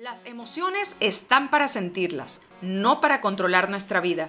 [0.00, 4.28] Las emociones están para sentirlas, no para controlar nuestra vida.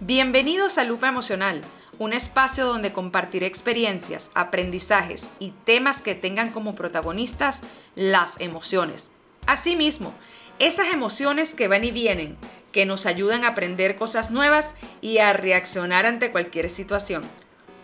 [0.00, 1.62] Bienvenidos a Lupa Emocional,
[1.98, 7.60] un espacio donde compartiré experiencias, aprendizajes y temas que tengan como protagonistas
[7.94, 9.08] las emociones.
[9.46, 10.12] Asimismo,
[10.58, 12.36] esas emociones que van y vienen,
[12.70, 14.66] que nos ayudan a aprender cosas nuevas
[15.00, 17.22] y a reaccionar ante cualquier situación.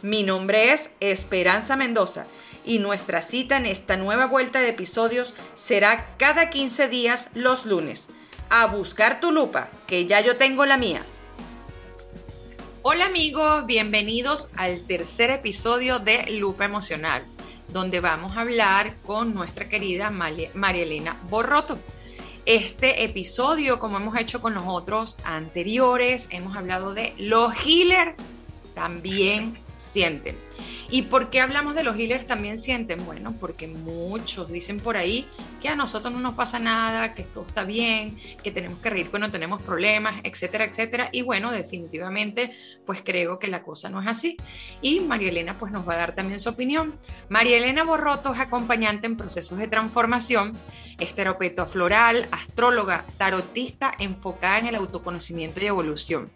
[0.02, 2.26] Mi nombre es Esperanza Mendoza
[2.64, 8.06] y nuestra cita en esta nueva vuelta de episodios será cada 15 días los lunes.
[8.50, 11.02] A buscar tu lupa, que ya yo tengo la mía.
[12.82, 17.22] Hola amigos, bienvenidos al tercer episodio de Lupa Emocional,
[17.68, 20.50] donde vamos a hablar con nuestra querida María
[20.82, 21.78] Elena Borroto.
[22.44, 28.16] Este episodio, como hemos hecho con los otros anteriores, hemos hablado de los healers
[28.74, 29.58] también
[29.92, 30.36] sienten.
[30.92, 33.02] ¿Y por qué hablamos de los healers también sienten?
[33.06, 35.26] Bueno, porque muchos dicen por ahí
[35.62, 39.08] que a nosotros no nos pasa nada, que todo está bien, que tenemos que reír
[39.08, 41.08] cuando tenemos problemas, etcétera, etcétera.
[41.10, 44.36] Y bueno, definitivamente, pues creo que la cosa no es así.
[44.82, 46.92] Y María Elena pues nos va a dar también su opinión.
[47.30, 50.52] María Elena Borroto es acompañante en procesos de transformación,
[50.98, 56.28] es terapeuta floral, astróloga, tarotista enfocada en el autoconocimiento y evolución.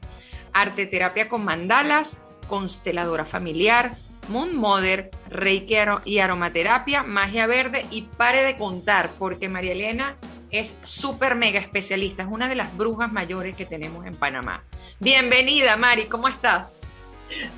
[0.55, 2.17] Arte terapia con mandalas,
[2.49, 3.93] consteladora familiar,
[4.29, 10.17] Moon Mother, Reiki y aromaterapia, magia verde y pare de contar porque María Elena
[10.51, 14.63] es súper mega especialista, es una de las brujas mayores que tenemos en Panamá.
[15.01, 16.73] Bienvenida Mari, ¿cómo estás?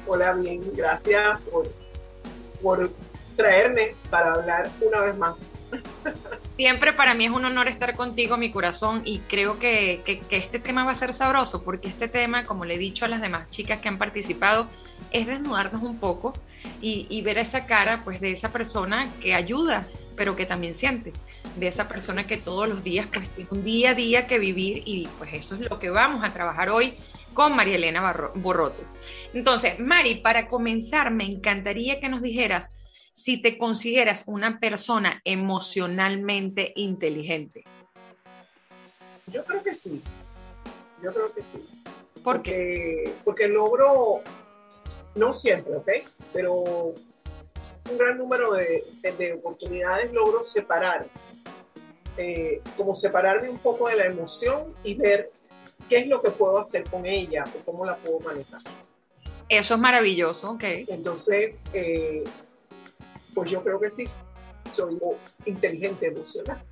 [0.06, 1.68] Hola, bien, gracias por,
[2.62, 2.90] por
[3.36, 5.58] traerme para hablar una vez más.
[6.58, 10.58] Siempre para mí es un honor estar contigo, mi corazón, y creo que, que, este
[10.58, 13.48] tema va a ser sabroso, porque este tema, como le he dicho a las demás
[13.50, 14.68] chicas que han participado,
[15.12, 16.32] es desnudarnos un poco
[16.80, 19.86] y, ver esa cara pues de esa persona que ayuda,
[20.16, 21.12] pero que también siente,
[21.54, 24.82] de esa persona que todos los días pues tiene un día a día que vivir
[24.84, 26.94] y pues eso es lo que vamos a trabajar hoy
[27.34, 28.82] con María Elena Borroto.
[29.32, 32.68] Entonces, Mari, para comenzar, me encantaría que nos dijeras
[33.18, 37.64] si te consideras una persona emocionalmente inteligente.
[39.26, 40.00] Yo creo que sí.
[41.02, 41.58] Yo creo que sí.
[42.22, 43.12] ¿Por porque, qué?
[43.24, 44.20] Porque logro
[45.16, 45.88] no siempre, ¿ok?
[46.32, 51.04] Pero un gran número de, de oportunidades logro separar,
[52.16, 55.32] eh, como separarme un poco de la emoción y ver
[55.88, 58.60] qué es lo que puedo hacer con ella o cómo la puedo manejar.
[59.48, 60.64] Eso es maravilloso, ok.
[60.88, 62.22] Entonces, eh,
[63.34, 64.04] pues yo creo que sí,
[64.72, 64.98] soy
[65.44, 66.62] inteligente emocional.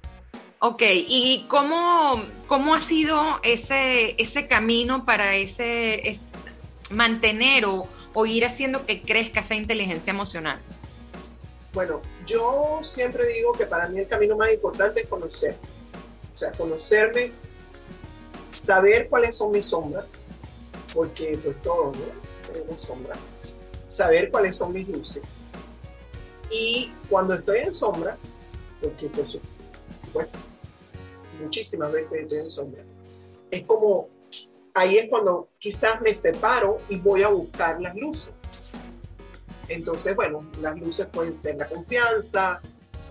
[0.58, 6.18] Ok, ¿y cómo, cómo ha sido ese, ese camino para ese,
[6.90, 10.58] mantener o, o ir haciendo que crezca esa inteligencia emocional?
[11.74, 15.56] Bueno, yo siempre digo que para mí el camino más importante es conocer.
[16.32, 17.32] O sea, conocerme,
[18.54, 20.28] saber cuáles son mis sombras,
[20.94, 22.04] porque pues todos ¿no?
[22.50, 23.36] tenemos sombras.
[23.86, 25.46] Saber cuáles son mis luces.
[26.50, 28.16] Y cuando estoy en sombra,
[28.82, 30.38] porque por supuesto,
[31.40, 32.82] muchísimas veces estoy en sombra,
[33.50, 34.08] es como
[34.76, 38.68] ahí es cuando quizás me separo y voy a buscar las luces.
[39.68, 42.60] Entonces, bueno, las luces pueden ser la confianza,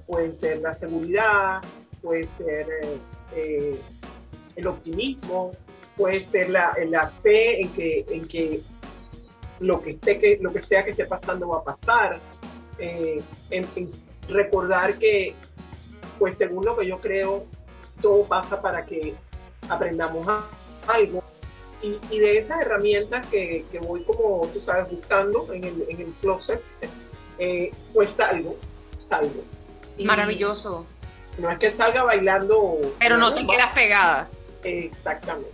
[0.05, 1.61] pueden ser la seguridad,
[2.01, 2.97] puede ser eh,
[3.35, 3.79] eh,
[4.55, 5.53] el optimismo,
[5.97, 8.61] puede ser la, la, fe en que, en que,
[9.59, 12.19] lo que, esté, que lo que sea que esté pasando va a pasar.
[12.79, 13.21] Eh,
[13.51, 13.87] en, en
[14.27, 15.33] recordar que,
[16.19, 17.45] pues según lo que yo creo,
[18.01, 19.15] todo pasa para que
[19.69, 20.27] aprendamos
[20.87, 21.23] algo
[21.81, 26.13] y, de esas herramientas que, que, voy como, tú sabes, buscando en el, en el
[26.21, 26.61] closet,
[27.37, 28.57] eh, pues salgo,
[28.97, 29.43] salgo.
[29.99, 30.85] Maravilloso.
[31.37, 32.79] No es que salga bailando.
[32.99, 34.29] Pero no, te quedas pegada.
[34.63, 35.51] Exactamente.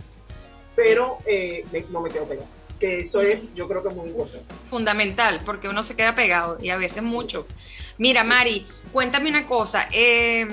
[0.76, 2.48] Pero eh, no me quedo pegada.
[2.82, 4.52] Que eso es, yo creo que es muy importante.
[4.68, 7.46] Fundamental, porque uno se queda pegado y a veces mucho.
[7.96, 9.86] Mira, Mari, cuéntame una cosa.
[9.92, 10.48] Eh,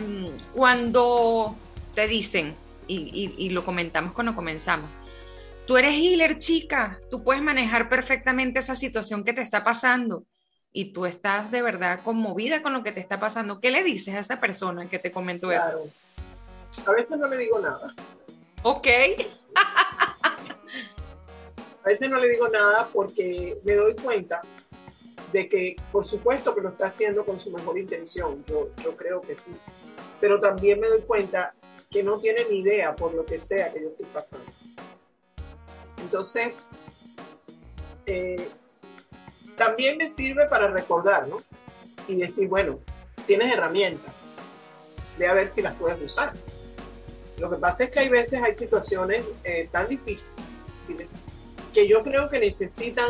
[0.53, 1.56] cuando
[1.95, 2.56] te dicen,
[2.88, 4.89] y, y, y lo comentamos cuando comenzamos,
[5.69, 7.00] Tú eres healer, chica.
[7.12, 10.24] Tú puedes manejar perfectamente esa situación que te está pasando
[10.71, 13.59] y tú estás de verdad conmovida con lo que te está pasando.
[13.62, 15.83] ¿Qué le dices a esa persona que te comentó eso?
[16.88, 17.94] A veces no le digo nada.
[18.63, 18.88] Ok.
[21.84, 24.42] a veces no le digo nada porque me doy cuenta
[25.31, 28.44] de que, por supuesto, que lo está haciendo con su mejor intención.
[28.46, 29.54] Yo, yo creo que sí.
[30.20, 31.54] Pero también me doy cuenta
[31.90, 34.46] que no tiene ni idea por lo que sea que yo estoy pasando.
[36.02, 36.54] Entonces,
[38.06, 38.50] eh,
[39.56, 41.38] también me sirve para recordar, ¿no?
[42.08, 42.80] Y decir, bueno,
[43.28, 44.14] tienes herramientas,
[45.18, 46.34] ve a ver si las puedes usar.
[47.38, 50.34] Lo que pasa es que hay veces, hay situaciones eh, tan difíciles
[51.74, 53.10] que yo creo que necesitan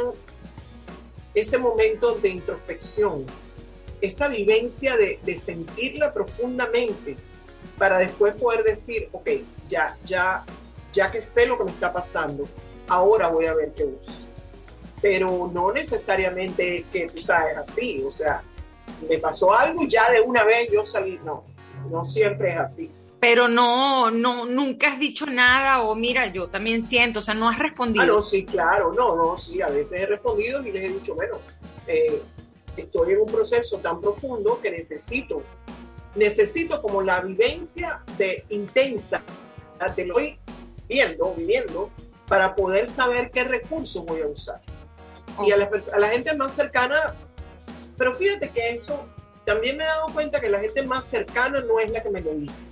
[1.34, 3.26] ese momento de introspección,
[4.02, 7.16] esa vivencia de, sentirla profundamente
[7.78, 9.30] para después poder decir, ok,
[9.68, 10.44] ya, ya,
[10.92, 12.48] ya que sé lo que me está pasando,
[12.88, 14.28] ahora voy a ver qué uso.
[15.02, 18.42] Pero no necesariamente que tú sabes así, o sea,
[19.08, 21.44] me pasó algo y ya de una vez yo salí, no,
[21.90, 22.92] no siempre es así.
[23.20, 27.50] Pero no, no, nunca has dicho nada o mira, yo también siento, o sea, no
[27.50, 28.04] has respondido.
[28.04, 31.16] Ah, no, sí, claro, no, no, sí, a veces he respondido y les he dicho,
[31.16, 31.38] bueno,
[31.88, 32.22] eh,
[32.78, 35.42] estoy en un proceso tan profundo que necesito,
[36.16, 39.22] necesito como la vivencia de intensa,
[39.96, 40.40] te lo estoy
[40.88, 41.90] viendo, viviendo,
[42.28, 44.62] para poder saber qué recursos voy a usar.
[45.46, 47.14] Y a la, a la gente más cercana,
[47.98, 49.06] pero fíjate que eso
[49.46, 52.22] también me he dado cuenta que la gente más cercana no es la que me
[52.22, 52.70] lo dice.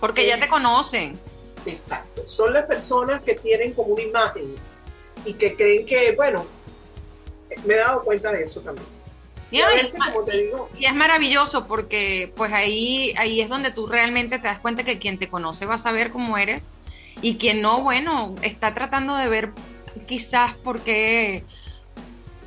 [0.00, 1.18] Porque ya te conocen.
[1.66, 2.26] Exacto.
[2.26, 4.54] Son las personas que tienen como una imagen
[5.24, 6.46] y que creen que, bueno,
[7.64, 8.86] me he dado cuenta de eso también.
[9.50, 13.70] Y, a veces, como te digo, y es maravilloso porque pues ahí, ahí es donde
[13.70, 16.68] tú realmente te das cuenta que quien te conoce va a saber cómo eres
[17.22, 19.50] y quien no, bueno, está tratando de ver
[20.06, 21.44] quizás por qué,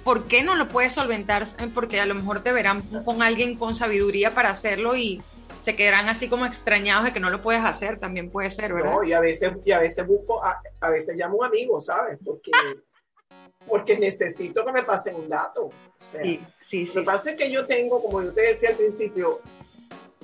[0.04, 3.74] por qué no lo puedes solventar, porque a lo mejor te verán con alguien con
[3.74, 5.22] sabiduría para hacerlo y
[5.62, 8.94] se quedarán así como extrañados de que no lo puedes hacer, también puede ser, ¿verdad?
[8.94, 12.18] No, y a veces, y a veces busco, a, veces llamo a un amigo, ¿sabes?
[12.26, 12.52] Porque,
[13.68, 15.70] porque necesito que me pasen un dato.
[15.98, 16.94] sí, sí, sí.
[16.96, 19.40] Lo que pasa es que yo tengo, como yo te decía al principio,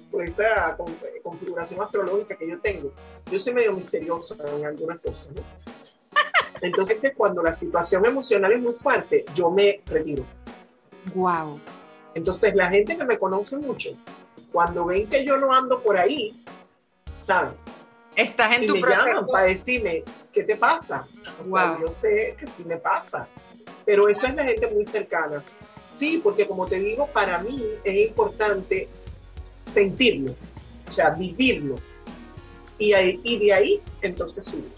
[0.10, 0.76] por esa
[1.22, 2.92] configuración astrológica que yo tengo,
[3.30, 5.44] yo soy medio misteriosa en algunas cosas, ¿no?
[6.62, 10.24] Entonces, cuando la situación emocional es muy fuerte, yo me retiro.
[11.14, 11.60] Wow.
[12.16, 13.92] Entonces, la gente que me conoce mucho
[14.52, 16.34] cuando ven que yo no ando por ahí,
[17.16, 17.54] ¿saben?
[18.16, 20.04] Estás en y tu me llaman para decirme,
[20.34, 21.06] ¿qué te pasa?
[21.42, 23.28] O sea, yo sé que sí me pasa,
[23.86, 25.44] pero eso es la gente muy cercana.
[25.90, 28.88] Sí, porque como te digo, para mí es importante
[29.56, 30.36] sentirlo,
[30.88, 31.76] o sea, vivirlo.
[32.80, 34.72] Y, ahí, y de ahí, entonces subir.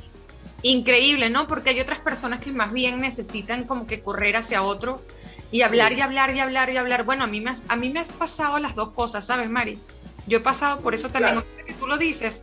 [0.61, 1.47] Increíble, ¿no?
[1.47, 5.01] Porque hay otras personas que más bien necesitan como que correr hacia otro
[5.51, 7.03] y hablar y hablar y hablar y hablar.
[7.03, 9.79] Bueno, a mí me has, a mí me has pasado las dos cosas, ¿sabes, Mari?
[10.27, 12.41] Yo he pasado por eso también, que tú lo dices,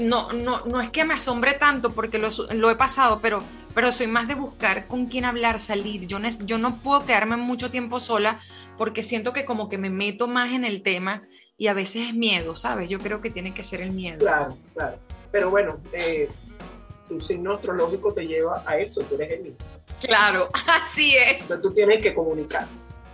[0.00, 3.38] no, no, no es que me asombre tanto porque lo, lo, he pasado, pero,
[3.74, 6.06] pero soy más de buscar con quién hablar, salir.
[6.06, 8.40] Yo, yo no puedo quedarme mucho tiempo sola
[8.78, 11.22] porque siento que como que me meto más en el tema
[11.56, 12.88] y a veces es miedo, ¿sabes?
[12.88, 14.18] Yo creo que tiene que ser el miedo.
[14.20, 14.96] Claro, claro.
[15.30, 16.28] Pero bueno, eh,
[17.10, 19.84] tu signo astrológico te lleva a eso, tú eres Géminis.
[20.00, 21.42] Claro, así es.
[21.42, 22.64] Entonces tú tienes que comunicar.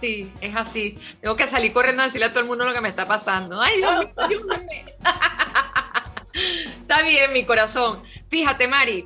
[0.02, 0.98] Sí, es así.
[1.22, 3.60] Tengo que salir corriendo a decirle a todo el mundo lo que me está pasando.
[3.60, 4.58] Ay, Dios mío,
[6.80, 8.02] Está bien, mi corazón.
[8.28, 9.04] Fíjate, Mari,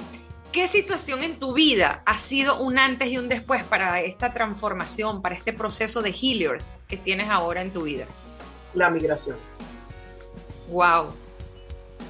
[0.50, 5.22] ¿qué situación en tu vida ha sido un antes y un después para esta transformación,
[5.22, 8.06] para este proceso de healers que tienes ahora en tu vida?
[8.74, 9.36] La migración.
[10.68, 11.14] Wow.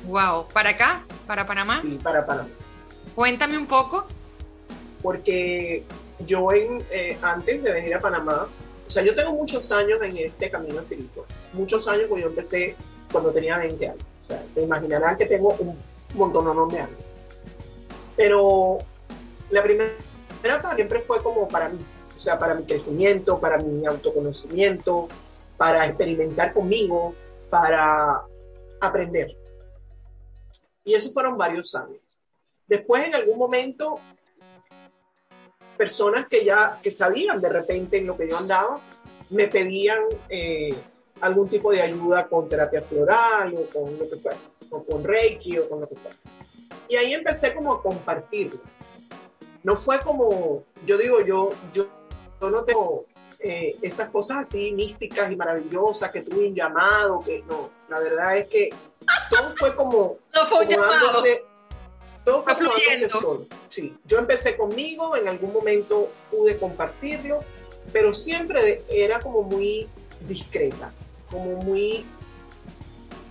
[0.07, 0.49] Wow.
[0.49, 1.03] ¿Para acá?
[1.27, 1.79] ¿Para Panamá?
[1.79, 2.49] Sí, para Panamá.
[3.15, 4.07] Cuéntame un poco.
[5.03, 5.85] Porque
[6.27, 8.49] yo en, eh, antes de venir a Panamá,
[8.87, 11.25] o sea, yo tengo muchos años en este camino espiritual.
[11.53, 12.75] Muchos años porque yo empecé
[13.13, 14.05] cuando tenía 20 años.
[14.21, 15.79] O sea, se imaginarán que tengo un
[16.15, 16.99] montón de años.
[18.17, 18.79] Pero
[19.51, 19.91] la primera
[20.43, 21.79] etapa siempre fue como para mí.
[22.15, 25.09] O sea, para mi crecimiento, para mi autoconocimiento,
[25.57, 27.15] para experimentar conmigo,
[27.49, 28.23] para
[28.81, 29.37] aprender.
[30.85, 32.00] Y eso fueron varios años.
[32.71, 33.99] Después, en algún momento,
[35.77, 38.79] personas que ya que sabían de repente en lo que yo andaba,
[39.31, 39.99] me pedían
[40.29, 40.73] eh,
[41.21, 44.39] algún tipo de ayuda con terapia floral o con lo que fuera,
[44.71, 46.17] o con Reiki o con lo que fuera.
[46.89, 48.61] Y ahí empecé como a compartirlo.
[49.65, 51.89] No fue como, yo digo, yo, yo,
[52.41, 53.07] no tengo
[53.41, 58.39] eh, esas cosas así místicas y maravillosas que tuve un llamado, que no, la verdad
[58.39, 58.69] es que
[59.29, 60.85] todo fue como, no fue como
[62.25, 63.47] todo fue solo.
[63.69, 67.41] Sí, yo empecé conmigo, en algún momento pude compartirlo,
[67.93, 69.89] pero siempre era como muy
[70.29, 70.93] discreta,
[71.31, 72.05] como muy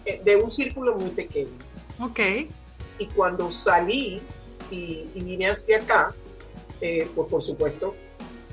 [0.06, 1.52] eh, de un círculo muy pequeño.
[2.00, 2.20] Ok.
[2.98, 4.22] Y cuando salí
[4.72, 6.14] y, vine hacia acá,
[6.82, 7.96] eh, pues por supuesto,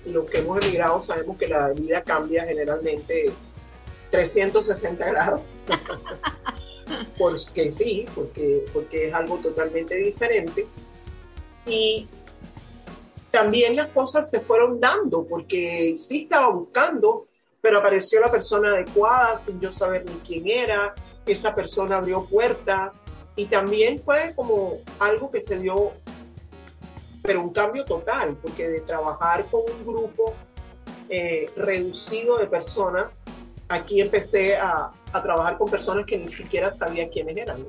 [0.05, 3.33] los que hemos emigrado sabemos que la vida cambia generalmente
[4.11, 5.41] 360 grados.
[7.19, 10.67] porque sí, porque, porque es algo totalmente diferente.
[11.67, 12.09] Y
[13.31, 17.27] también las cosas se fueron dando, porque sí estaba buscando,
[17.61, 20.95] pero apareció la persona adecuada sin yo saber ni quién era,
[21.27, 25.93] esa persona abrió puertas y también fue como algo que se dio,
[27.23, 30.33] pero un cambio total, porque de trabajar con un grupo
[31.09, 33.25] eh, reducido de personas,
[33.69, 37.65] aquí empecé a, a, trabajar con personas que ni siquiera sabía quiénes eran.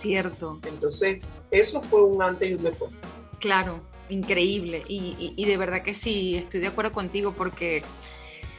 [0.00, 0.58] Cierto.
[0.66, 2.92] Entonces, eso fue un antes y un después.
[3.38, 4.82] Claro, increíble.
[4.88, 7.82] Y, y, de verdad que sí, estoy de acuerdo contigo porque,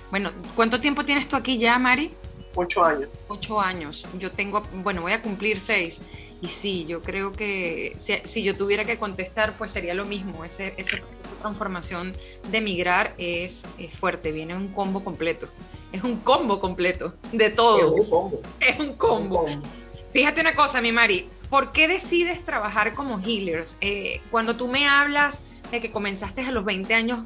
[0.09, 2.13] bueno, ¿cuánto tiempo tienes tú aquí ya, Mari?
[2.55, 3.09] Ocho años.
[3.27, 4.03] Ocho años.
[4.19, 5.99] Yo tengo, bueno, voy a cumplir seis.
[6.43, 10.43] Y sí, yo creo que si, si yo tuviera que contestar, pues sería lo mismo.
[10.43, 10.97] Ese, esa
[11.39, 12.11] transformación
[12.51, 15.47] de migrar es, es, fuerte, viene un combo completo.
[15.93, 17.79] Es un combo completo de todo.
[17.79, 18.41] Es un combo.
[18.59, 19.43] Es un combo.
[19.43, 19.67] Un combo.
[20.11, 23.77] Fíjate una cosa, mi Mari, ¿por qué decides trabajar como healers?
[23.79, 25.37] Eh, cuando tú me hablas
[25.71, 27.25] de que comenzaste a los 20 años,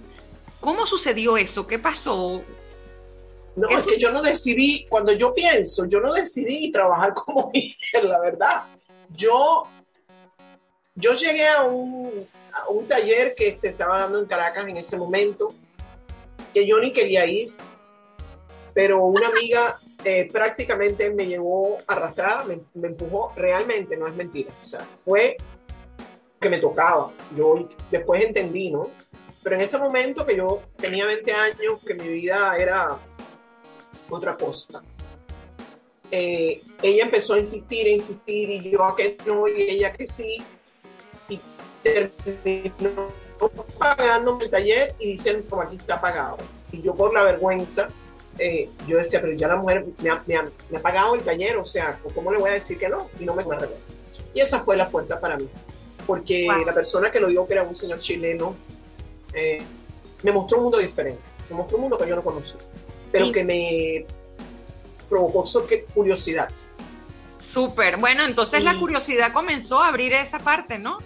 [0.59, 1.65] ¿cómo sucedió eso?
[1.65, 2.43] ¿Qué pasó?
[3.55, 8.07] No, es que yo no decidí, cuando yo pienso, yo no decidí trabajar como healer,
[8.07, 8.76] la verdad.
[9.10, 9.64] Yo,
[10.96, 15.50] yo llegué a un, a un taller que estaba dando en Caracas en ese momento,
[16.54, 17.52] que yo ni quería ir,
[18.74, 24.52] pero una amiga eh, prácticamente me llevó arrastrada, me, me, empujó, realmente no es mentira,
[24.62, 25.38] o sea, fue
[26.40, 28.90] que me tocaba, yo después entendí, ¿no?
[29.44, 32.98] Pero en ese momento que yo tenía 20 años, que mi vida era
[34.10, 34.84] otra cosa,
[36.12, 40.08] eh, ella empezó a insistir, a insistir, y yo a que no, y ella que
[40.08, 40.38] sí,
[41.30, 41.40] y
[41.84, 43.10] terminó
[43.78, 46.38] pagándome el taller y diciendo, como aquí está pagado.
[46.72, 47.88] Y yo por la vergüenza,
[48.40, 51.22] eh, yo decía, pero ya la mujer me ha, me, ha, me ha, pagado el
[51.22, 53.10] taller, o sea, ¿cómo le voy a decir que no?
[53.20, 53.70] Y no me acuerdo.
[54.34, 55.48] Y esa fue la puerta para mí,
[56.06, 56.66] porque wow.
[56.66, 58.56] la persona que lo dio, que era un señor chileno,
[59.34, 59.62] eh,
[60.24, 62.58] me mostró un mundo diferente, me mostró un mundo que yo no conocía,
[63.12, 63.32] pero sí.
[63.32, 64.06] que me
[65.10, 65.44] provocó
[65.94, 66.50] curiosidad.
[67.40, 70.98] Súper, bueno, entonces la curiosidad comenzó a abrir esa parte, ¿no?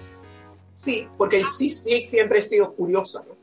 [0.74, 3.41] Sí, porque sí, sí siempre he sido curiosa, ¿no?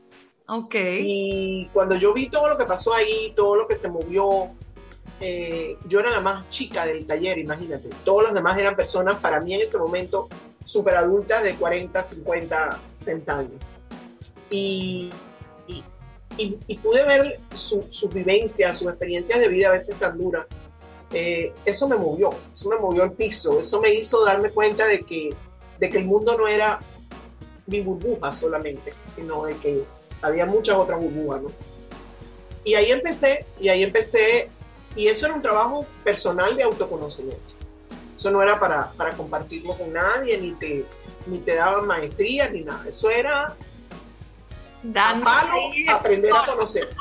[0.57, 0.75] Ok.
[0.99, 4.49] Y cuando yo vi todo lo que pasó ahí, todo lo que se movió,
[5.21, 7.89] eh, yo era la más chica del taller, imagínate.
[8.03, 10.27] Todos los demás eran personas, para mí en ese momento,
[10.63, 13.53] súper adultas de 40, 50, 60 años.
[14.49, 15.11] Y,
[16.39, 20.45] y, y pude ver su vivencias, sus experiencias de vida a veces tan duras.
[21.11, 25.01] Eh, eso me movió, eso me movió el piso, eso me hizo darme cuenta de
[25.01, 25.29] que,
[25.79, 26.79] de que el mundo no era
[27.65, 29.83] mi burbuja solamente, sino de que
[30.21, 31.51] había muchas otras burbujas, ¿no?
[32.63, 34.49] Y ahí empecé, y ahí empecé,
[34.95, 37.53] y eso era un trabajo personal de autoconocimiento.
[38.15, 40.85] Eso no era para, para compartirlo con nadie, ni te,
[41.25, 42.85] ni te daban maestría, ni nada.
[42.87, 43.55] Eso era
[44.83, 46.95] Dando a palo, aprender a conocerte.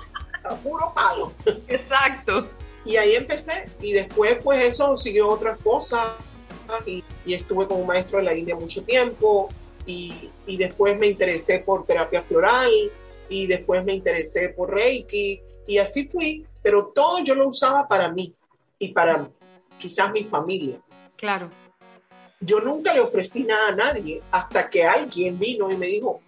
[0.44, 1.32] A puro palo.
[1.68, 2.48] Exacto.
[2.84, 6.06] Y ahí empecé, y después pues eso siguió otras cosas,
[6.86, 9.48] y, y estuve con un maestro en la India mucho tiempo,
[9.86, 12.70] y, y, después me interesé por terapia floral
[13.30, 18.10] y después me interesé por Reiki y así fui, pero todo yo lo usaba para
[18.10, 18.34] mí
[18.78, 19.30] y para
[19.78, 20.78] quizás mi familia.
[21.16, 21.50] Claro.
[22.40, 26.20] Yo nunca le ofrecí nada a nadie hasta que alguien vino y me dijo,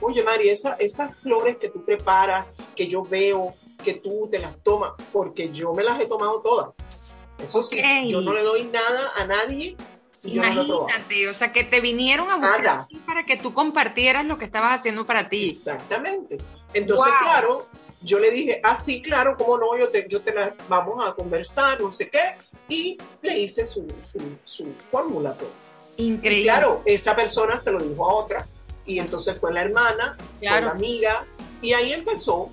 [0.00, 4.56] oye Mari, esa, esas flores que tú preparas, que yo veo, que tú te las
[4.62, 7.06] tomas, porque yo me las he tomado todas.
[7.42, 8.02] Eso okay.
[8.04, 9.76] sí, yo no le doy nada a nadie
[10.16, 12.88] si Imagínate, no o sea, que te vinieron a buscar Nada.
[13.04, 15.50] para que tú compartieras lo que estabas haciendo para ti.
[15.50, 16.38] Exactamente.
[16.72, 17.18] Entonces, Wow.
[17.20, 17.66] claro,
[18.00, 21.12] yo le dije, ah, sí, claro, cómo no, yo te, yo te la, vamos a
[21.12, 22.34] conversar, no sé qué,
[22.66, 25.34] y le hice su, su, su fórmula.
[25.34, 25.50] pues.
[25.98, 26.44] Y Increíble.
[26.44, 28.46] claro, esa persona se lo dijo a otra,
[28.86, 31.24] y entonces fue la hermana, fue la amiga,
[31.60, 32.50] y ahí empezó,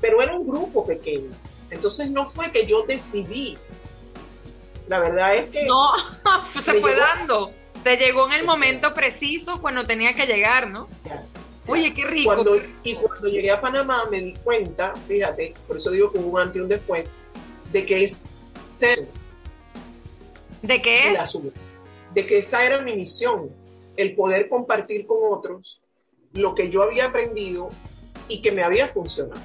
[0.00, 1.30] pero era un grupo pequeño.
[1.70, 3.56] Entonces no fue que yo decidí.
[4.88, 5.90] La verdad es que No,
[6.64, 7.00] se fue llegó.
[7.00, 7.52] dando.
[7.82, 10.88] Te llegó en el momento preciso cuando tenía que llegar, ¿no?
[11.66, 12.32] Oye, qué rico.
[12.34, 16.30] Cuando, y cuando llegué a Panamá me di cuenta, fíjate, por eso digo que hubo
[16.36, 17.20] un antes y un después,
[17.72, 18.20] de que es
[20.62, 21.38] ¿De qué es?
[22.14, 23.50] de que esa era mi misión,
[23.96, 25.80] el poder compartir con otros
[26.34, 27.70] lo que yo había aprendido
[28.28, 29.40] y que me había funcionado.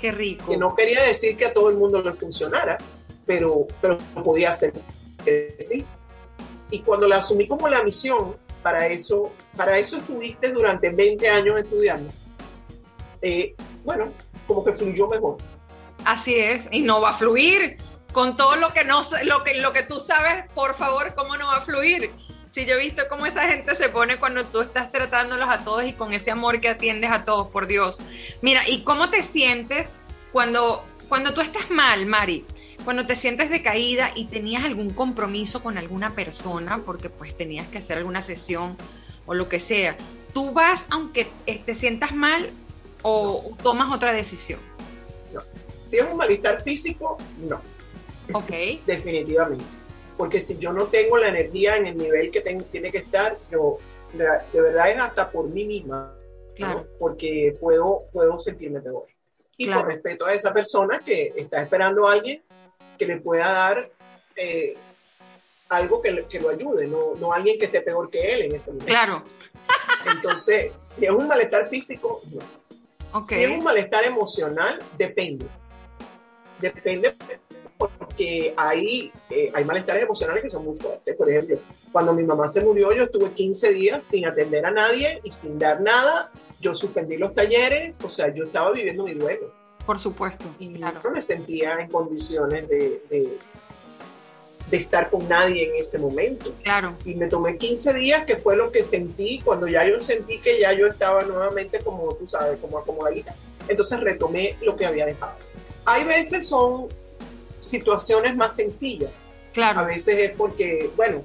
[0.00, 0.50] Qué rico.
[0.50, 2.78] Que no quería decir que a todo el mundo le funcionara,
[3.24, 4.72] pero, pero podía ser
[5.24, 5.84] que sí.
[6.70, 11.60] Y cuando la asumí como la misión, para eso, para eso estuviste durante 20 años
[11.60, 12.10] estudiando,
[13.22, 13.54] eh,
[13.84, 14.12] bueno,
[14.46, 15.36] como que fluyó mejor.
[16.04, 17.76] Así es, y no va a fluir
[18.12, 21.46] con todo lo que no lo que lo que tú sabes, por favor, cómo no
[21.46, 22.10] va a fluir.
[22.56, 25.84] Si yo he visto cómo esa gente se pone cuando tú estás tratándolos a todos
[25.84, 27.98] y con ese amor que atiendes a todos, por Dios.
[28.40, 29.90] Mira, ¿y cómo te sientes
[30.32, 32.46] cuando cuando tú estás mal, Mari?
[32.82, 37.76] cuando te sientes decaída y tenías algún compromiso con alguna persona, porque pues tenías que
[37.76, 38.74] hacer alguna sesión
[39.26, 39.94] o lo que sea,
[40.32, 42.48] ¿tú vas aunque te sientas mal
[43.02, 44.60] o tomas otra decisión?
[45.30, 45.42] No.
[45.82, 47.60] Si es un malestar físico, no.
[48.32, 48.50] Ok.
[48.86, 49.85] Definitivamente.
[50.16, 53.78] Porque si yo no tengo la energía en el nivel que tiene que estar, yo
[54.12, 56.14] de, verdad es hasta por mí misma.
[56.54, 56.86] Claro.
[56.98, 59.06] Porque puedo, puedo sentirme peor.
[59.58, 62.42] Y por respeto a esa persona que está esperando a alguien
[62.98, 63.90] que le pueda dar
[64.34, 64.74] eh,
[65.68, 68.72] algo que, que, lo ayude, no, no alguien que esté peor que él en ese
[68.72, 68.86] momento.
[68.86, 69.22] Claro.
[70.10, 73.22] Entonces, si es un malestar físico, no.
[73.22, 75.46] Si es un malestar emocional, depende.
[76.60, 77.14] Depende
[78.16, 81.14] porque hay, eh, hay malestares emocionales que son muy fuertes.
[81.16, 81.58] Por ejemplo,
[81.92, 85.58] cuando mi mamá se murió, yo estuve 15 días sin atender a nadie y sin
[85.58, 86.32] dar nada.
[86.58, 89.52] Yo suspendí los talleres, o sea, yo estaba viviendo mi duelo.
[89.84, 90.46] Por supuesto.
[90.58, 90.98] Y claro.
[91.04, 93.38] no me sentía en condiciones de, de,
[94.70, 96.54] de, estar con nadie en ese momento.
[96.62, 96.94] Claro.
[97.04, 100.58] Y me tomé 15 días, que fue lo que sentí cuando ya yo sentí que
[100.58, 103.34] ya yo estaba nuevamente como, tú sabes, como acomodadita.
[103.68, 105.34] Entonces retomé lo que había dejado.
[105.84, 106.88] Hay veces son
[107.68, 109.10] situaciones más sencillas.
[109.52, 109.80] Claro.
[109.80, 111.22] A veces es porque, bueno,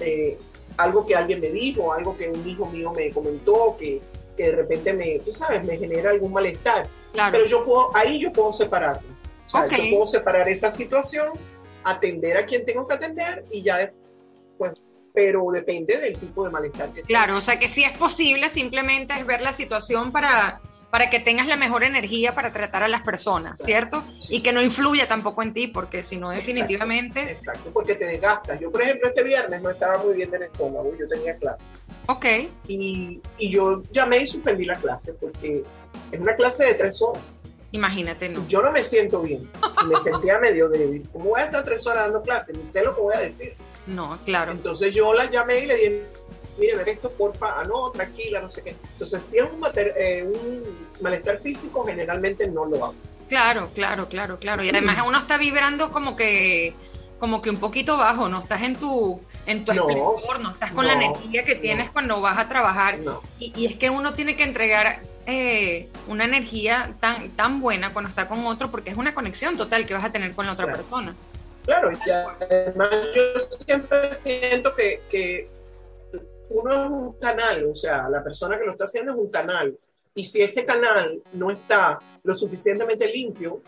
[0.00, 0.38] eh,
[0.76, 4.00] algo que alguien me dijo, algo que un hijo mío me comentó, que,
[4.36, 6.86] que de repente me, tú sabes, me genera algún malestar.
[7.12, 7.32] Claro.
[7.32, 9.08] Pero yo puedo, ahí yo puedo separarlo.
[9.46, 11.30] O sea, Yo puedo separar esa situación,
[11.82, 13.90] atender a quien tengo que atender y ya
[14.58, 14.74] pues
[15.12, 17.24] pero depende del tipo de malestar que sea.
[17.24, 20.60] Claro, o sea que si es posible, simplemente es ver la situación para
[20.90, 24.02] para que tengas la mejor energía para tratar a las personas, ¿cierto?
[24.28, 27.22] Y que no influya tampoco en ti, porque si no, definitivamente...
[27.22, 28.58] Exacto, porque te desgastas.
[28.60, 31.74] Yo, por ejemplo, este viernes no estaba muy bien del estómago, yo tenía clase.
[32.06, 32.26] Ok.
[32.68, 35.62] Y, y yo llamé y suspendí la clase, porque
[36.10, 37.42] es una clase de tres horas.
[37.72, 38.34] Imagínate, ¿no?
[38.34, 39.48] Si yo no me siento bien
[39.86, 42.52] me sentía medio débil, ¿cómo voy a estar tres horas dando clase?
[42.52, 43.54] Ni sé lo que voy a decir.
[43.86, 44.52] No, claro.
[44.52, 46.02] Entonces yo la llamé y le dije,
[46.60, 48.76] mire, ver esto, porfa, ah, no, tranquila, no sé qué.
[48.92, 50.62] Entonces, si es un, eh, un
[51.00, 52.94] malestar físico, generalmente no lo hago.
[53.28, 54.62] Claro, claro, claro, claro.
[54.62, 56.74] Y además uno está vibrando como que,
[57.18, 59.86] como que un poquito bajo, no estás en tu, en tu no,
[60.40, 62.96] no estás con la energía que tienes cuando vas a trabajar.
[63.38, 68.08] Y, y, es que uno tiene que entregar eh, una energía tan, tan buena cuando
[68.08, 70.66] está con otro, porque es una conexión total que vas a tener con la otra
[70.66, 71.14] persona.
[71.64, 73.22] Claro, y además yo
[73.64, 75.48] siempre siento que, que
[76.50, 79.76] uno es un canal, o sea, la persona que lo está haciendo es un canal.
[80.14, 83.62] Y si ese canal no está lo suficientemente limpio,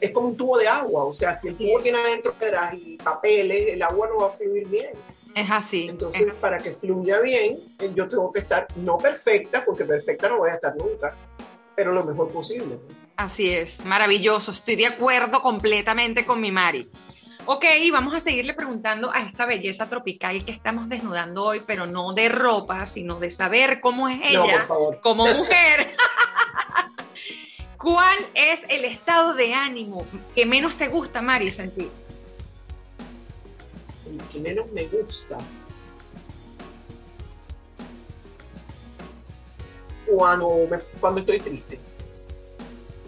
[0.00, 1.04] es como un tubo de agua.
[1.04, 4.30] O sea, si el tubo tiene adentro piedras y papeles, el agua no va a
[4.30, 4.90] fluir bien.
[5.34, 5.86] Es así.
[5.88, 7.58] Entonces, para que fluya bien,
[7.94, 11.14] yo tengo que estar no perfecta, porque perfecta no voy a estar nunca,
[11.74, 12.78] pero lo mejor posible.
[13.16, 14.50] Así es, maravilloso.
[14.50, 16.88] Estoy de acuerdo completamente con mi Mari.
[17.46, 22.14] Ok, vamos a seguirle preguntando a esta belleza tropical que estamos desnudando hoy, pero no
[22.14, 24.66] de ropa, sino de saber cómo es ella
[25.02, 25.94] como mujer.
[27.76, 31.90] ¿Cuál es el estado de ánimo que menos te gusta, Mari, sentir?
[34.06, 35.36] El que menos me gusta.
[40.06, 40.48] Cuando,
[40.98, 41.78] cuando estoy triste.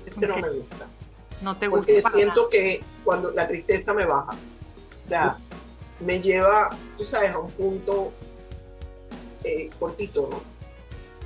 [0.05, 0.86] Ese no me gusta.
[1.43, 1.87] No te gusta.
[1.87, 5.37] Porque siento que cuando la tristeza me baja, o sea,
[6.01, 8.13] me lleva, tú sabes, a un punto
[9.45, 10.57] eh, cortito, ¿no?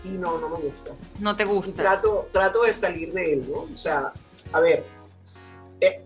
[0.05, 0.93] Y no, no me gusta.
[1.19, 1.73] No te gusta.
[1.73, 3.61] trato, trato de salir de él, ¿no?
[3.61, 4.13] O sea,
[4.53, 4.85] a ver,
[5.81, 6.03] eh,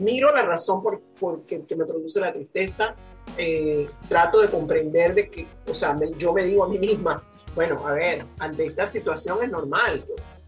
[0.00, 2.94] miro la razón por, por que, me produce la tristeza,
[3.36, 7.22] eh, trato de comprender de que, o sea, yo me digo a mí misma,
[7.54, 10.46] bueno, a ver, ante esta situación es normal, pues.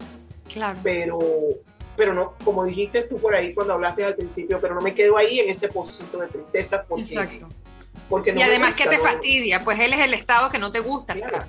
[0.51, 0.79] Claro.
[0.81, 1.19] Pero
[1.95, 5.17] pero no, como dijiste tú por ahí cuando hablaste al principio, pero no me quedo
[5.17, 7.49] ahí en ese pocito de tristeza porque, Exacto.
[8.09, 10.79] porque no Y además que te fastidia, pues él es el estado que no te
[10.79, 11.13] gusta.
[11.13, 11.39] Claro.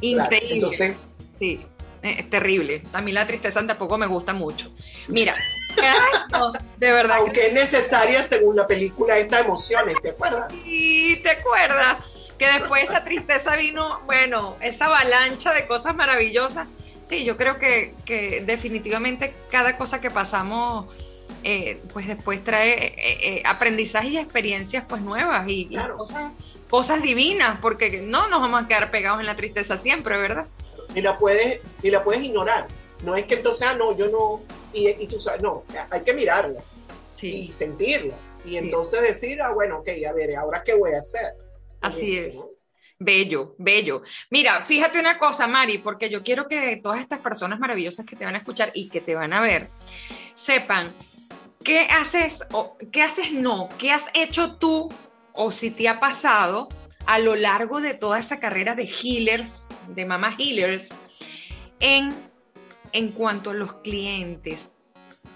[0.00, 0.54] Increíble.
[0.54, 0.96] Entonces,
[1.38, 1.60] sí,
[2.02, 2.82] es terrible.
[2.92, 4.70] A mí la tristeza tampoco me gusta mucho.
[5.08, 5.34] Mira,
[6.78, 7.18] de verdad.
[7.18, 10.52] Aunque es necesaria según la película esta emociones, ¿te acuerdas?
[10.52, 12.04] Sí, te acuerdas.
[12.38, 16.66] Que después esa tristeza vino, bueno, esa avalancha de cosas maravillosas
[17.14, 20.86] Sí, yo creo que, que definitivamente cada cosa que pasamos,
[21.44, 26.32] eh, pues después trae eh, eh, aprendizajes y experiencias pues nuevas y, cosas,
[26.68, 30.46] cosas, divinas, porque no nos vamos a quedar pegados en la tristeza siempre, ¿verdad?
[30.92, 32.66] Y la puedes, y la puedes ignorar.
[33.04, 34.40] No es que entonces, ah, no, yo no,
[34.72, 36.60] y, y tú sabes, no, hay que mirarla
[37.22, 38.14] y sentirla.
[38.44, 41.34] Y entonces decir, ah, bueno, ok, a ver, ¿ahora qué voy a hacer?
[41.80, 42.36] Así es.
[42.98, 44.02] Bello, bello.
[44.30, 48.24] Mira, fíjate una cosa, Mari, porque yo quiero que todas estas personas maravillosas que te
[48.24, 49.68] van a escuchar y que te van a ver
[50.34, 50.92] sepan
[51.64, 53.68] ¿qué haces o qué haces no?
[53.78, 54.88] ¿Qué has hecho tú
[55.32, 56.68] o si te ha pasado
[57.06, 60.88] a lo largo de toda esa carrera de healers, de mamá healers,
[61.80, 62.10] en,
[62.92, 64.68] en cuanto a los clientes?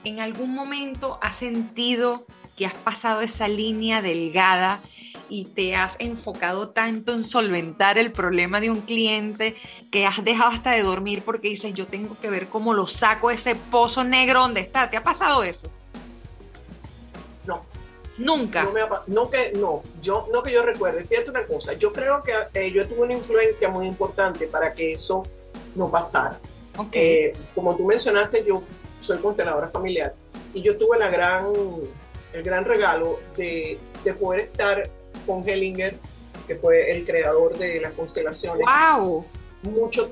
[0.04, 4.80] ¿En algún momento has sentido que has pasado esa línea delgada
[5.28, 9.56] y te has enfocado tanto en solventar el problema de un cliente
[9.90, 13.30] que has dejado hasta de dormir porque dices, yo tengo que ver cómo lo saco
[13.30, 14.90] ese pozo negro donde está.
[14.90, 15.68] ¿Te ha pasado eso?
[17.46, 17.62] No.
[18.18, 18.68] Nunca.
[19.06, 21.04] No, que, no, yo, no que yo recuerde.
[21.04, 24.92] Fíjate una cosa, yo creo que eh, yo tuve una influencia muy importante para que
[24.92, 25.22] eso
[25.74, 26.38] no pasara.
[26.76, 27.02] Okay.
[27.02, 28.62] Eh, como tú mencionaste, yo
[29.00, 30.14] soy consteladora familiar
[30.54, 31.46] y yo tuve la gran,
[32.32, 34.82] el gran regalo de, de poder estar
[35.26, 35.94] con Hellinger,
[36.46, 38.66] que fue el creador de las constelaciones.
[38.66, 39.24] ¡Wow!
[39.62, 40.10] Mucho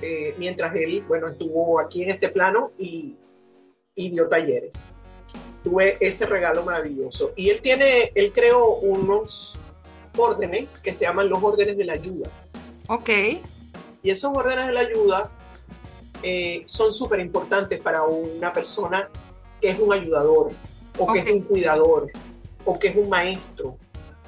[0.00, 3.16] eh, mientras él, bueno, estuvo aquí en este plano y,
[3.94, 4.92] y dio talleres.
[5.64, 7.32] Tuve ese regalo maravilloso.
[7.36, 9.58] Y él tiene, él creó unos
[10.16, 12.30] órdenes que se llaman los órdenes de la ayuda.
[12.88, 13.10] Ok.
[14.02, 15.30] Y esos órdenes de la ayuda
[16.22, 19.08] eh, son súper importantes para una persona
[19.60, 20.52] que es un ayudador
[20.96, 22.10] o que es un cuidador
[22.68, 23.78] o que es un maestro.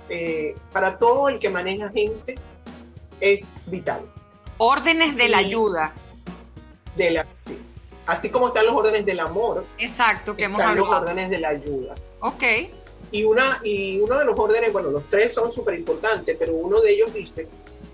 [0.09, 2.37] Eh, para todo el que maneja gente
[3.21, 4.01] es vital.
[4.57, 5.93] Órdenes de la ayuda.
[6.97, 7.59] De la, sí.
[8.07, 9.67] Así como están los órdenes del amor.
[9.77, 11.95] Exacto, que hemos están los órdenes de la ayuda.
[12.21, 12.43] Ok.
[13.13, 16.81] Y, una, y uno de los órdenes, bueno, los tres son súper importantes, pero uno
[16.81, 17.47] de ellos dice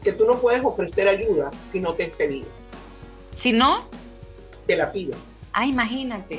[0.04, 2.46] que tú no puedes ofrecer ayuda si no te es pedido.
[3.36, 3.88] Si no,
[4.64, 5.16] te la pido.
[5.52, 6.36] Ah, imagínate.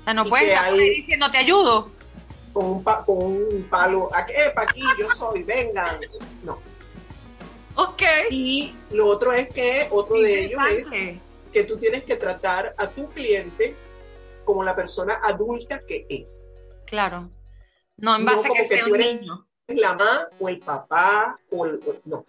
[0.00, 1.90] O sea, no puedes estar diciendo te ayudo.
[2.54, 6.00] Con un, con un palo, aquí, aquí yo soy, vengan.
[6.42, 6.58] No.
[7.74, 8.02] Ok.
[8.30, 11.20] Y lo otro es que, otro de ellos es
[11.52, 13.74] que tú tienes que tratar a tu cliente
[14.44, 16.56] como la persona adulta que es.
[16.86, 17.30] Claro.
[17.96, 19.46] No en base a que, sea un niño.
[19.68, 22.26] La mamá o el papá o el, no.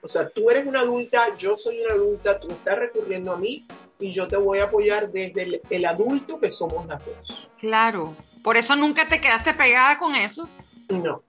[0.00, 3.64] O sea, tú eres una adulta, yo soy una adulta, tú estás recurriendo a mí
[4.00, 7.48] y yo te voy a apoyar desde el, adulto que somos las dos.
[7.60, 8.16] Claro.
[8.42, 10.48] Por eso nunca te quedaste pegada con eso.
[10.88, 11.22] No.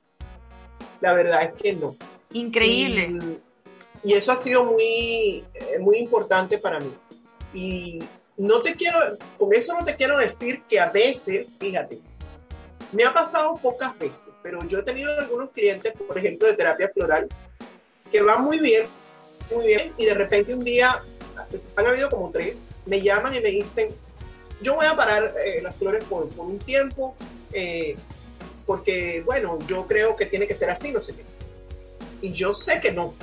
[1.01, 1.95] La verdad es que no.
[2.31, 3.39] Increíble.
[4.03, 6.91] Y, eso ha sido muy, eh, muy importante para mí.
[7.53, 7.99] Y
[8.37, 8.99] no te quiero,
[9.37, 11.99] con eso no te quiero decir que a veces, fíjate,
[12.91, 16.89] me ha pasado pocas veces, pero yo he tenido algunos clientes, por ejemplo, de terapia
[16.89, 17.27] floral,
[18.11, 18.85] que van muy bien,
[19.53, 20.99] muy bien, y de repente un día,
[21.75, 23.89] han habido como tres, me llaman y me dicen,
[24.63, 27.15] yo voy a parar eh, las flores por, por un tiempo,
[27.51, 27.95] eh,
[28.65, 31.23] porque, bueno, yo creo que tiene que ser así, no sé qué.
[32.21, 33.13] Y yo sé que no.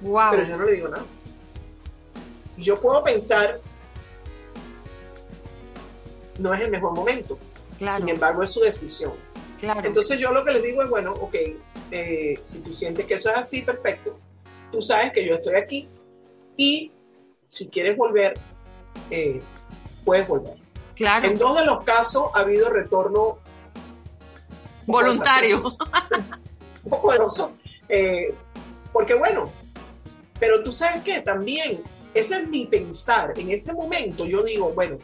[0.00, 0.30] Wow.
[0.30, 1.04] Pero yo no le digo nada.
[2.56, 3.60] Yo puedo pensar,
[6.38, 7.38] no es el mejor momento.
[7.90, 9.12] Sin embargo, es su decisión.
[9.60, 9.82] Claro.
[9.84, 11.34] Entonces yo lo que les digo es, bueno, ok,
[11.90, 14.18] eh, si tú sientes que eso es así, perfecto.
[14.70, 15.88] Tú sabes que yo estoy aquí
[16.56, 16.92] y
[17.48, 18.34] si quieres volver,
[19.10, 19.40] eh,
[20.08, 20.54] puedes volver.
[20.96, 21.28] Claro.
[21.28, 23.36] En dos de los casos ha habido retorno
[24.86, 25.76] voluntario.
[26.88, 27.52] poderoso.
[27.90, 28.34] Eh,
[28.90, 29.50] porque bueno,
[30.40, 31.82] pero tú sabes que también,
[32.14, 33.34] ese es mi pensar.
[33.36, 34.96] En ese momento yo digo, bueno,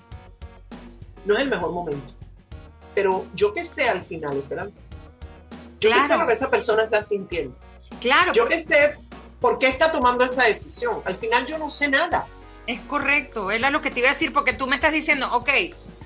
[1.26, 2.14] no es el mejor momento.
[2.94, 4.86] Pero yo que sé al final, Esperanza,
[5.80, 6.08] yo claro.
[6.08, 7.54] sé lo que esa persona está sintiendo.
[8.00, 8.32] Claro.
[8.32, 8.94] Yo que sé
[9.38, 11.02] por qué está tomando esa decisión.
[11.04, 12.26] Al final yo no sé nada.
[12.66, 15.50] Es correcto, era lo que te iba a decir, porque tú me estás diciendo, ok,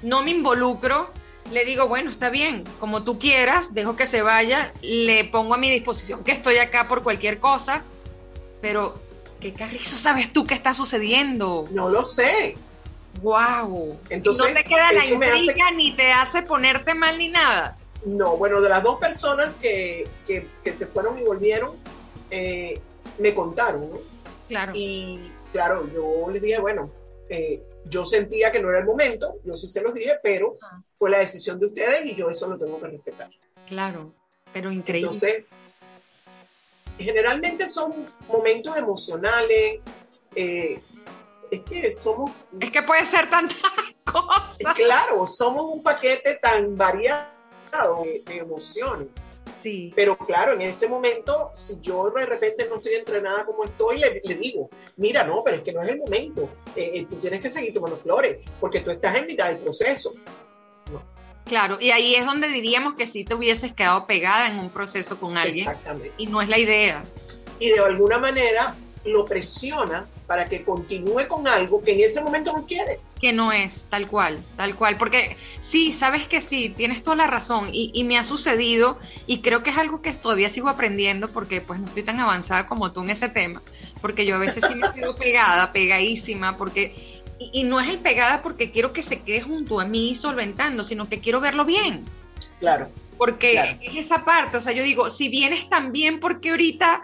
[0.02, 1.10] no me involucro,
[1.52, 5.58] le digo, bueno, está bien, como tú quieras, dejo que se vaya, le pongo a
[5.58, 7.84] mi disposición que estoy acá por cualquier cosa,
[8.60, 9.00] pero
[9.40, 11.64] ¿qué carrizo sabes tú qué está sucediendo?
[11.72, 12.56] No lo sé.
[13.22, 13.98] Wow.
[14.10, 17.76] Entonces, no te queda la intriga ni te hace ponerte mal ni nada.
[18.04, 20.04] No, bueno, de las dos personas que,
[20.64, 21.70] se fueron y volvieron,
[22.30, 22.78] eh,
[23.18, 23.96] me contaron, ¿no?
[24.48, 24.72] Claro.
[24.74, 25.18] Y
[25.52, 26.90] claro, yo les dije, bueno,
[27.28, 30.58] eh, yo sentía que no era el momento, yo sí se los dije, pero
[30.98, 33.30] fue la decisión de ustedes y yo eso lo tengo que respetar.
[33.66, 34.12] Claro,
[34.52, 35.06] pero increíble.
[35.06, 35.44] Entonces,
[36.98, 37.92] generalmente son
[38.26, 39.98] momentos emocionales,
[40.34, 40.80] eh,
[41.50, 42.30] es que somos...
[42.60, 43.56] Es que puede ser tantas
[44.04, 44.74] cosas.
[44.74, 47.38] Claro, somos un paquete tan variado
[48.04, 49.37] de, emociones.
[49.62, 49.92] Sí.
[49.94, 54.20] Pero claro, en ese momento, si yo de repente no estoy entrenada como estoy, le,
[54.34, 56.48] digo, mira, no, pero es que no es el momento.
[56.76, 60.12] Eh, eh, tú tienes que seguir tomando flores, porque tú estás en mitad del proceso.
[61.48, 65.18] Claro, y ahí es donde diríamos que si te hubieses quedado pegada en un proceso
[65.18, 65.66] con alguien.
[65.66, 66.12] Exactamente.
[66.18, 67.02] Y no es la idea.
[67.58, 72.52] Y de alguna manera lo presionas para que continúe con algo que en ese momento
[72.52, 73.00] no quiere.
[73.20, 74.96] Que no es, tal cual, tal cual.
[74.96, 79.40] Porque sí, sabes que sí, tienes toda la razón y, y, me ha sucedido y
[79.40, 82.92] creo que es algo que todavía sigo aprendiendo porque pues no estoy tan avanzada como
[82.92, 83.60] tú en ese tema,
[84.00, 87.22] porque yo a veces sí me he sido pegada, pegadísima, porque...
[87.40, 90.82] Y, y no es el pegada porque quiero que se quede junto a mí solventando,
[90.82, 92.04] sino que quiero verlo bien.
[92.58, 92.88] Claro.
[93.16, 93.78] Porque claro.
[93.80, 97.02] es esa parte, o sea, yo digo, si vienes tan bien, porque ahorita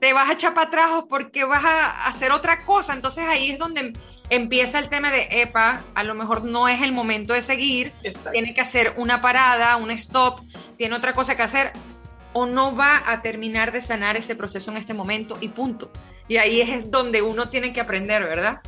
[0.00, 2.92] te vas a echar para atrás o porque vas a hacer otra cosa?
[2.92, 3.92] Entonces ahí es donde
[4.30, 8.32] empieza el tema de, epa, a lo mejor no es el momento de seguir, Exacto.
[8.32, 10.40] tiene que hacer una parada, un stop,
[10.76, 11.72] tiene otra cosa que hacer,
[12.32, 15.90] o no va a terminar de sanar ese proceso en este momento y punto.
[16.28, 18.60] Y ahí es donde uno tiene que aprender, ¿verdad?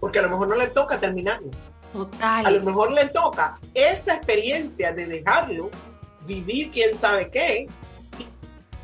[0.00, 1.50] Porque a lo mejor no le toca terminarlo.
[1.92, 2.46] Total.
[2.46, 5.70] A lo mejor le toca esa experiencia de dejarlo,
[6.26, 7.68] vivir quién sabe qué,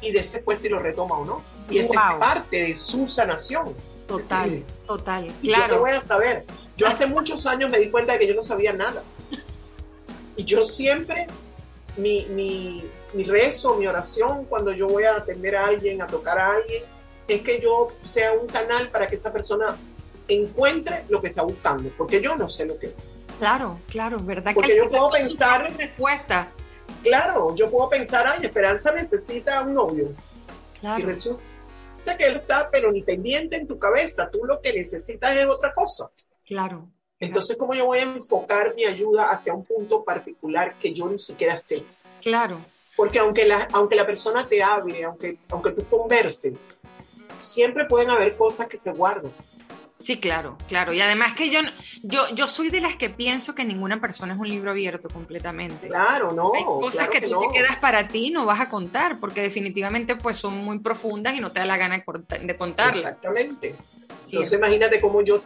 [0.00, 1.42] y después si lo retoma o no.
[1.68, 1.90] Y wow.
[1.90, 3.74] esa es parte de su sanación.
[4.10, 5.26] Total, total.
[5.40, 5.66] Y claro.
[5.66, 6.44] yo te voy a saber.
[6.76, 9.02] Yo hace muchos años me di cuenta de que yo no sabía nada.
[10.36, 11.28] Y yo siempre,
[11.96, 12.82] mi, mi,
[13.14, 16.82] mi rezo, mi oración, cuando yo voy a atender a alguien, a tocar a alguien,
[17.28, 19.76] es que yo sea un canal para que esa persona
[20.26, 23.20] encuentre lo que está buscando, porque yo no sé lo que es.
[23.38, 24.52] Claro, claro, ¿verdad?
[24.54, 25.72] Porque que yo puedo pensar...
[25.76, 26.48] Respuesta.
[27.04, 30.08] Claro, yo puedo pensar, ay, Esperanza necesita un novio.
[30.80, 31.00] Claro.
[31.00, 31.42] Y resulta
[32.16, 34.30] que él está, pero ni pendiente en tu cabeza.
[34.30, 36.10] Tú lo que necesitas es otra cosa.
[36.44, 36.88] Claro.
[37.18, 41.18] Entonces, ¿cómo yo voy a enfocar mi ayuda hacia un punto particular que yo ni
[41.18, 41.84] siquiera sé?
[42.22, 42.58] Claro.
[42.96, 46.78] Porque aunque la, aunque la persona te hable, aunque, aunque tú converses,
[47.38, 49.32] siempre pueden haber cosas que se guardan.
[50.00, 50.92] Sí, claro, claro.
[50.94, 51.60] Y además que yo,
[52.02, 55.88] yo, yo soy de las que pienso que ninguna persona es un libro abierto completamente.
[55.88, 56.52] Claro, no.
[56.54, 57.40] Hay cosas claro que, que tú no.
[57.48, 61.34] te quedas para ti y no vas a contar, porque definitivamente pues son muy profundas
[61.34, 62.02] y no te da la gana
[62.40, 62.96] de contarlas.
[62.96, 63.76] Exactamente.
[64.26, 65.42] Entonces imagínate cómo yo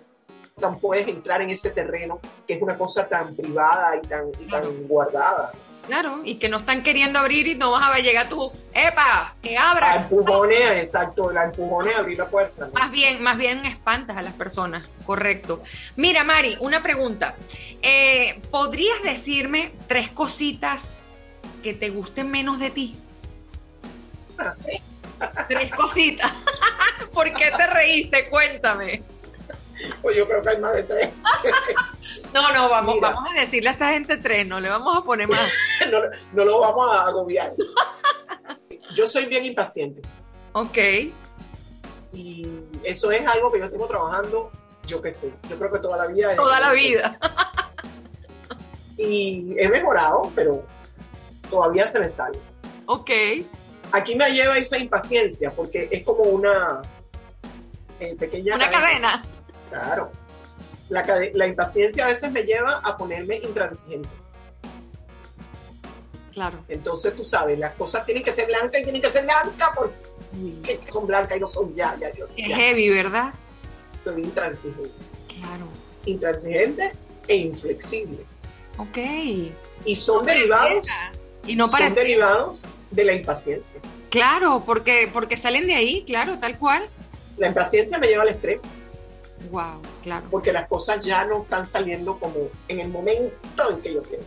[0.61, 4.49] tan puedes entrar en ese terreno que es una cosa tan privada y tan, y
[4.49, 5.53] tan guardada.
[5.87, 9.35] Claro, y que no están queriendo abrir y no vas a llegar tú, ¡epa!
[9.43, 9.95] ¡Que La abra!
[9.97, 12.67] empujones, exacto, la empujones a abrir la puerta.
[12.67, 12.73] ¿no?
[12.73, 15.63] Más bien, más bien espantas a las personas, correcto.
[15.97, 17.35] Mira, Mari, una pregunta.
[17.83, 20.83] Eh, ¿Podrías decirme tres cositas
[21.63, 22.97] que te gusten menos de ti?
[24.39, 24.55] Ah.
[25.49, 26.33] Tres cositas.
[27.13, 28.29] ¿Por qué te reíste?
[28.29, 29.03] Cuéntame.
[30.03, 31.11] Pues yo creo que hay más de tres.
[32.35, 33.13] No, no, vamos, Mira.
[33.13, 35.49] vamos a decirle a esta gente tres, no le vamos a poner más.
[35.93, 35.99] no,
[36.33, 37.55] no lo vamos a agobiar.
[38.97, 40.03] Yo soy bien impaciente
[40.53, 40.79] Ok,
[42.13, 42.47] y
[42.83, 44.51] eso es algo que yo tengo trabajando,
[44.87, 46.37] yo qué sé, yo creo que toda la vida.
[46.37, 47.19] toda la vida.
[48.97, 50.63] Y he mejorado, pero
[51.51, 52.39] todavía se me sale.
[52.87, 53.11] Ok,
[53.95, 56.83] Aquí me lleva esa impaciencia porque es como una
[58.01, 59.23] eh, pequeña una cadena.
[59.75, 60.11] Claro.
[60.89, 64.09] La, impaciencia a veces me lleva a ponerme intransigente.
[66.33, 66.59] Claro.
[66.69, 70.81] Entonces, tú sabes, las cosas tienen que ser blancas y tienen que ser blancas porque
[70.91, 73.33] son blancas y no son ya, ya, yo Es heavy, ¿verdad?
[74.03, 74.91] soy intransigente.
[75.29, 75.67] Claro.
[76.05, 76.93] Intransigente
[77.27, 78.19] e inflexible.
[78.77, 78.99] Ok.
[79.85, 80.89] Y son derivados,
[81.47, 83.81] Y no son para derivados de la impaciencia.
[84.11, 86.83] Claro, porque, porque salen de ahí, claro, tal cual.
[87.39, 88.79] La impaciencia me lleva al estrés
[89.51, 93.95] Wow, claro, porque las cosas ya no están saliendo como en el momento en que
[93.95, 94.25] yo quiero.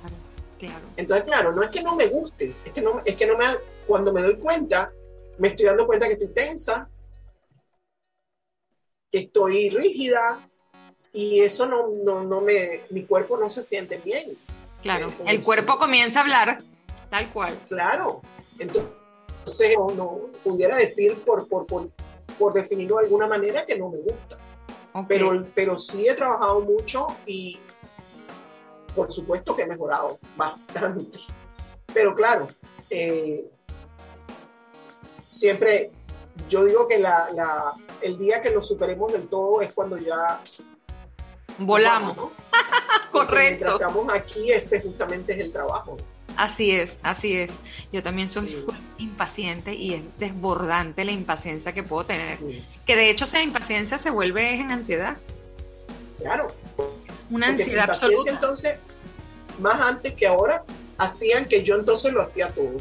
[0.00, 0.14] claro,
[0.58, 0.86] claro.
[0.96, 3.46] Entonces, claro, no es que no me guste, es que no, es que no me,
[3.86, 4.92] cuando me doy cuenta,
[5.38, 6.88] me estoy dando cuenta que estoy tensa,
[9.10, 10.48] que estoy rígida,
[11.12, 14.36] y eso no, no, no me, mi cuerpo no se siente bien,
[14.82, 16.58] Claro, Eh, el cuerpo comienza a hablar
[17.10, 17.58] tal cual.
[17.68, 18.20] claro.
[18.58, 21.90] Entonces, no, no pudiera decir por, por, por,
[22.38, 24.36] por definirlo de alguna manera que no me gusta,
[25.06, 27.58] pero, pero sí he trabajado mucho y
[28.94, 31.18] por supuesto que he mejorado bastante.
[31.92, 32.46] Pero claro,
[32.90, 33.44] eh,
[35.28, 35.90] siempre
[36.48, 40.40] yo digo que la, la- el día que lo superemos del todo es cuando ya
[41.58, 42.16] volamos.
[42.16, 42.30] ¿no?
[43.12, 43.72] Porque Mientras Correcto.
[43.72, 45.96] estamos aquí, ese justamente es el trabajo.
[46.38, 47.50] Así es, así es.
[47.92, 48.64] Yo también soy Sí.
[48.98, 52.24] impaciente y es desbordante la impaciencia que puedo tener.
[52.24, 55.16] Sí, Que de hecho esa impaciencia se vuelve en ansiedad.
[56.18, 56.46] claro.
[57.30, 58.30] Una Porque ansiedad absoluta.
[58.30, 58.72] entonces,
[59.60, 60.62] más antes que ahora,
[60.96, 62.76] hacían que yo entonces lo hacía todo.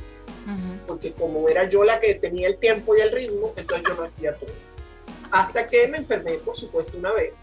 [0.85, 4.03] Porque como era yo la que tenía el tiempo y el ritmo, entonces yo lo
[4.03, 4.53] hacía todo.
[5.31, 7.33] Hasta que me enfermé, por supuesto, una vez,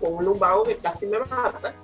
[0.00, 1.74] con un lumbago que casi me mata,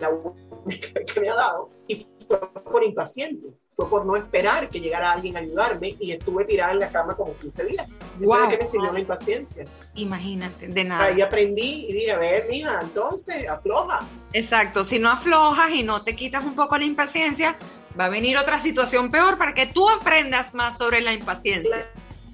[0.00, 2.06] la única que me ha dado, y
[2.38, 6.72] fue por impaciente, fue por no esperar que llegara alguien a ayudarme y estuve tirada
[6.72, 7.90] en la cama como 15 días.
[8.18, 8.48] Wow.
[8.48, 9.64] ¿Qué me sirvió la impaciencia?
[9.94, 11.06] Imagínate, de nada.
[11.06, 14.00] Ahí aprendí y dije, a ver, mija, entonces, afloja.
[14.32, 17.56] Exacto, si no aflojas y no te quitas un poco la impaciencia,
[17.98, 21.84] va a venir otra situación peor para que tú aprendas más sobre la impaciencia.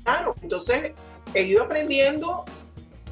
[0.05, 0.93] Claro, entonces
[1.35, 2.45] he ido aprendiendo,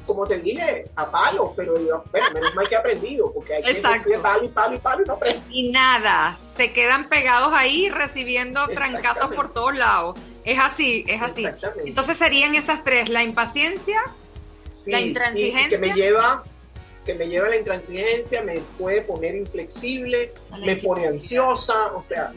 [0.05, 3.63] como te dije, a palo, pero yo, bueno, menos mal que he aprendido, porque hay
[3.63, 3.97] que Exacto.
[4.09, 5.41] decir palo y palo y palo y no aprende.
[5.49, 10.17] Y nada, se quedan pegados ahí recibiendo trancazos por todos lados.
[10.43, 11.47] Es así, es así.
[11.85, 14.01] Entonces serían esas tres, la impaciencia,
[14.71, 15.69] Sí, la y intransigencia.
[15.69, 16.43] que me lleva
[17.05, 20.33] que me lleva a la intransigencia, me puede poner inflexible,
[20.65, 22.33] me pone ansiosa, o sea,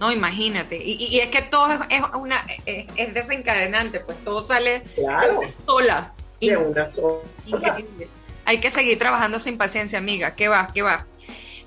[0.00, 0.76] no, imagínate.
[0.76, 4.82] Y, y- y es que todo es, es una, es, es desencadenante, pues todo sale
[4.96, 6.12] claro, sola.
[6.40, 7.22] De una sola.
[7.46, 8.08] Increíble.
[8.44, 10.34] Hay que seguir trabajando sin paciencia, amiga.
[10.34, 10.66] ¿Qué va?
[10.72, 11.06] ¿Qué va?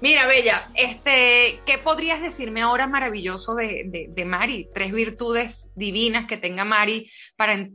[0.02, 4.68] Mira, Bella, este, ¿qué podrías decirme ahora maravilloso de, de- de Mari?
[4.74, 7.68] Tres virtudes divinas que tenga Mari para,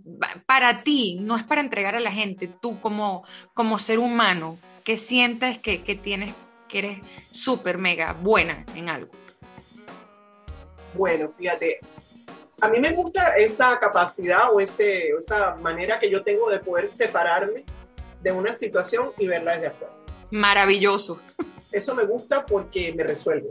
[0.44, 4.96] para ti, no es para entregar a la gente, tú como, como ser humano, ¿qué
[4.98, 6.34] sientes que, que tienes,
[6.68, 6.98] que eres
[7.30, 9.12] súper mega buena en algo?
[10.94, 11.78] Bueno, fíjate,
[12.60, 16.88] a mí me gusta esa capacidad o ese, esa manera que yo tengo de poder
[16.88, 17.64] separarme
[18.22, 19.92] de una situación y verla desde afuera.
[20.30, 21.20] Maravilloso.
[21.70, 23.50] Eso me gusta porque me resuelve,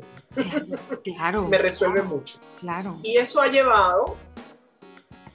[1.04, 1.44] Claro.
[1.48, 2.40] me resuelve mucho.
[2.60, 2.98] Claro.
[3.04, 4.18] Y eso ha llevado,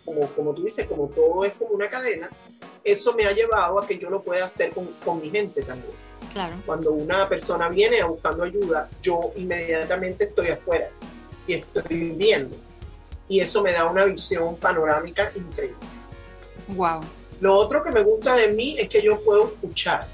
[0.04, 2.28] como, como tú dices, como todo es como una cadena,
[2.82, 5.92] eso me ha llevado a que yo lo pueda hacer con, con mi gente también.
[6.32, 6.56] Claro.
[6.66, 10.90] Cuando una persona viene buscando ayuda, yo inmediatamente estoy afuera
[11.46, 12.56] y estoy viendo.
[13.30, 15.78] Y eso me da una visión panorámica increíble.
[16.68, 17.00] Wow.
[17.40, 20.06] Lo otro que me gusta de mí es que yo puedo escuchar.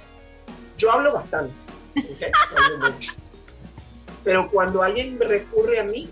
[0.78, 1.52] Yo hablo bastante,
[1.96, 2.30] ¿ok?
[2.56, 3.12] Hablo mucho.
[4.22, 6.10] Pero cuando alguien recurre a mí,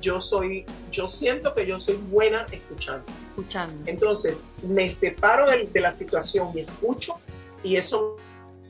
[0.00, 3.04] yo soy, yo siento que yo soy buena escuchando.
[3.30, 3.74] Escuchando.
[3.86, 7.20] Entonces, me separo de, de la situación y escucho,
[7.62, 8.16] y eso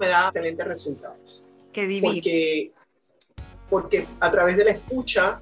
[0.00, 1.44] me da excelentes resultados.
[1.72, 2.12] Qué divino.
[2.12, 2.72] Porque,
[3.70, 5.40] porque a través de la escucha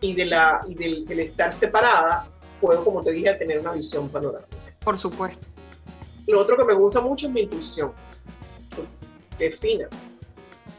[0.00, 2.26] y, de la, y del, del estar separada,
[2.60, 4.56] puedo, como te dije, tener una visión panorámica.
[4.82, 5.46] Por supuesto.
[6.26, 7.92] Lo otro que me gusta mucho es mi intuición,
[9.38, 9.88] que es fina.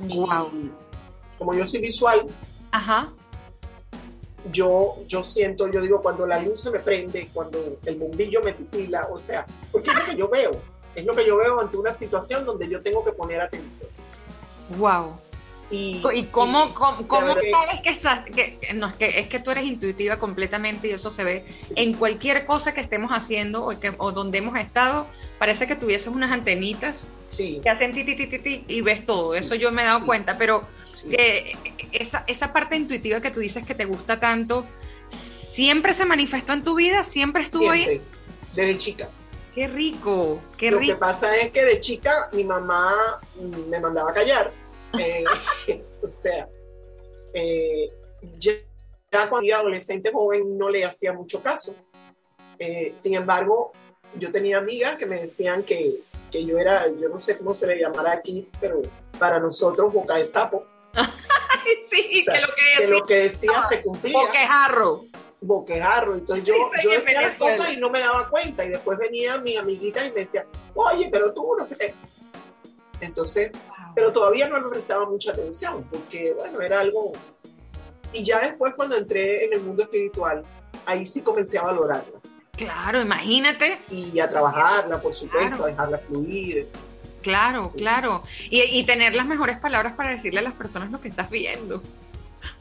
[0.07, 0.49] Y Wow.
[1.37, 2.25] como yo soy visual,
[2.71, 3.09] Ajá.
[4.51, 8.53] yo, yo siento, yo digo, cuando la luz se me prende, cuando el bombillo me
[8.53, 10.51] titila, o sea, porque es lo que yo veo,
[10.95, 13.89] es lo que yo veo ante una situación donde yo tengo que poner atención.
[14.77, 15.11] Wow.
[15.71, 16.73] Y, ¿Y cómo, y-
[17.05, 20.91] cómo, sabes que, estás- que, no, es que es que tú eres intuitiva completamente y
[20.91, 24.57] eso se ve sí, en cualquier cosa que estemos haciendo o, que, o donde hemos
[24.57, 25.07] estado?
[25.39, 29.31] Parece que tuvieses unas antenitas sí, que hacen ti, ti, ti, y ves todo.
[29.31, 30.61] Sí, eso yo me he dado cuenta, pero
[31.09, 31.53] eh,
[31.93, 34.65] esa, esa parte intuitiva que tú dices que te gusta tanto,
[35.53, 37.03] ¿siempre se manifestó en tu vida?
[37.05, 38.01] ¿Siempre estuvo ahí?
[38.53, 39.09] desde chica.
[39.55, 40.99] Qué rico, qué Lo que rico.
[40.99, 43.19] pasa es que de chica mi mamá
[43.69, 44.51] me mandaba a callar.
[44.99, 45.23] Eh,
[46.01, 46.49] o sea,
[47.33, 47.89] eh,
[48.39, 48.53] ya,
[49.11, 51.75] ya cuando era adolescente joven no le hacía mucho caso.
[52.59, 53.71] Eh, sin embargo,
[54.17, 55.95] yo tenía amigas que me decían que,
[56.31, 58.81] que yo era, yo no sé cómo se le llamará aquí, pero
[59.17, 60.65] para nosotros boca de sapo,
[61.89, 64.19] sí, o sea, que lo que, que decís, lo que decía se cumplía.
[64.19, 65.01] boquejarro.
[65.41, 66.15] boquejarro.
[66.15, 68.65] Entonces yo, Sí, yo decía las cosas y no me daba cuenta.
[68.65, 71.93] Y después venía mi amiguita y me decía, oye, pero tú no sé qué.
[72.99, 73.51] Entonces,
[73.95, 77.11] pero todavía no le prestaba mucha atención porque, bueno, era algo...
[78.13, 80.43] Y ya después cuando entré en el mundo espiritual,
[80.85, 82.19] ahí sí comencé a valorarla
[82.51, 83.77] Claro, imagínate.
[83.89, 85.63] y a trabajarla, por supuesto, Claro.
[85.63, 86.67] a dejarla fluir.
[87.21, 87.77] Claro, Sí.
[87.77, 88.23] claro.
[88.49, 91.81] Y, y tener las mejores palabras para decirle a las personas lo que estás viendo.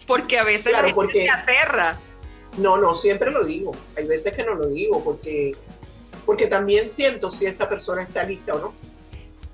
[0.07, 1.99] Porque a veces Claro, la gente porque- se aterra.
[2.59, 3.73] No, no, siempre lo digo.
[3.97, 5.53] Hay veces que no lo digo porque,
[6.27, 8.75] porque también siento si esa persona está lista o no.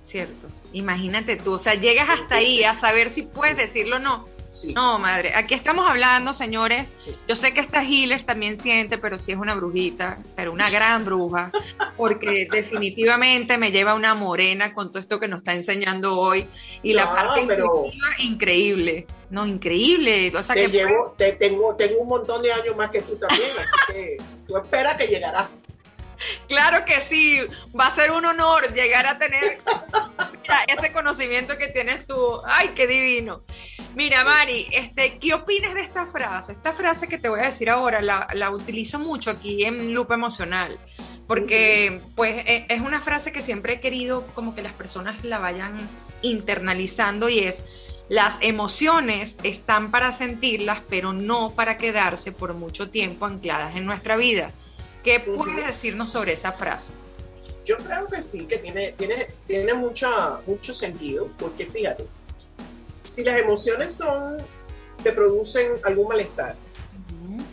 [0.07, 0.49] Cierto.
[0.77, 1.55] Imagínate tú.
[1.55, 4.29] O sea, llegas hasta ahí a saber si puedes decirlo o no.
[4.49, 4.75] Sí.
[4.75, 5.33] No, madre.
[5.35, 6.87] Aquí estamos hablando, señores.
[6.97, 7.17] sí.
[7.27, 11.05] Yo sé que esta healer también siente, pero sí es una brujita, pero una gran
[11.05, 11.51] bruja,
[11.97, 16.47] porque definitivamente me lleva una morena con todo esto que nos está enseñando hoy
[16.83, 19.07] y la parte intuitiva, increíble.
[19.31, 20.31] No, increíble.
[20.37, 23.17] O sea, te que llevo, te tengo, tengo un montón de años más que tú
[23.17, 24.17] también, así que
[24.47, 25.75] tú espera que llegarás.
[26.49, 27.41] Claro que sí,
[27.79, 29.59] va a ser un honor llegar a tener
[30.43, 32.41] mira, ese conocimiento que tienes tú.
[32.47, 33.43] Ay, qué divino.
[33.95, 36.53] Mira, Mari, este, ¿qué opinas de esta frase?
[36.53, 40.15] Esta frase que te voy a decir ahora la, la utilizo mucho aquí en Lupa
[40.15, 40.79] Emocional,
[41.27, 45.39] porque pues e- es una frase que siempre he querido como que las personas la
[45.39, 45.77] vayan
[46.23, 47.65] internalizando y es,
[48.09, 54.17] Las emociones están para sentirlas, pero no para quedarse por mucho tiempo ancladas en nuestra
[54.17, 54.53] vida.
[55.07, 56.93] ¿Qué puedes decirnos sobre esa frase?
[57.65, 62.05] Yo creo que sí, que tiene, tiene, tiene mucha, mucho sentido, porque fíjate,
[63.05, 64.37] si las emociones son,
[65.05, 66.57] te producen algún malestar,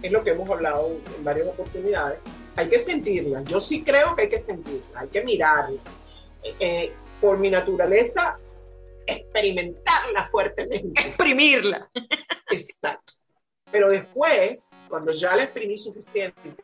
[0.01, 2.17] es lo que hemos hablado en varias oportunidades,
[2.55, 3.45] hay que sentirlas.
[3.45, 5.79] Yo sí creo que hay que sentirlas, hay que mirarlas.
[6.59, 6.91] Eh,
[7.21, 8.35] por mi naturaleza,
[9.05, 10.99] experimentarla fuertemente.
[10.99, 11.87] Exprimirla.
[12.49, 13.13] Exacto.
[13.71, 16.55] Pero después, cuando ya la exprimí suficiente,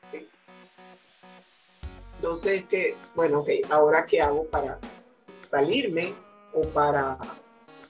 [2.19, 4.77] entonces que, bueno, ok, ahora qué hago para
[5.37, 6.13] salirme
[6.53, 7.17] o para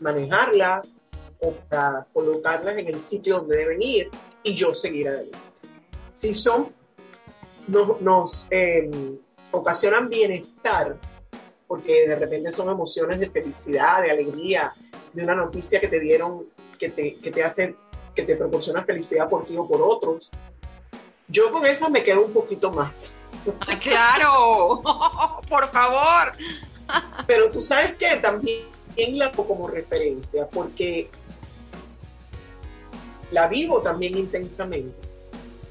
[0.01, 1.01] manejarlas
[1.39, 4.11] o para colocarlas en el sitio donde deben ir
[4.43, 5.37] y yo seguir adelante.
[6.13, 6.71] Si son,
[7.67, 9.17] nos, em,
[9.51, 10.95] ocasionan bienestar,
[11.67, 14.71] porque de repente son emociones de felicidad, de alegría,
[15.11, 16.45] de una noticia que te dieron,
[16.77, 17.75] que te, que te hace,
[18.15, 20.29] que te proporciona felicidad por ti o por otros.
[21.27, 23.18] Yo con esas me quedo un poquito más.
[23.81, 24.81] Claro,
[25.49, 26.31] por favor.
[27.27, 28.65] Pero tú sabes que también
[29.17, 31.09] la como referencia, porque
[33.31, 35.07] la vivo también intensamente.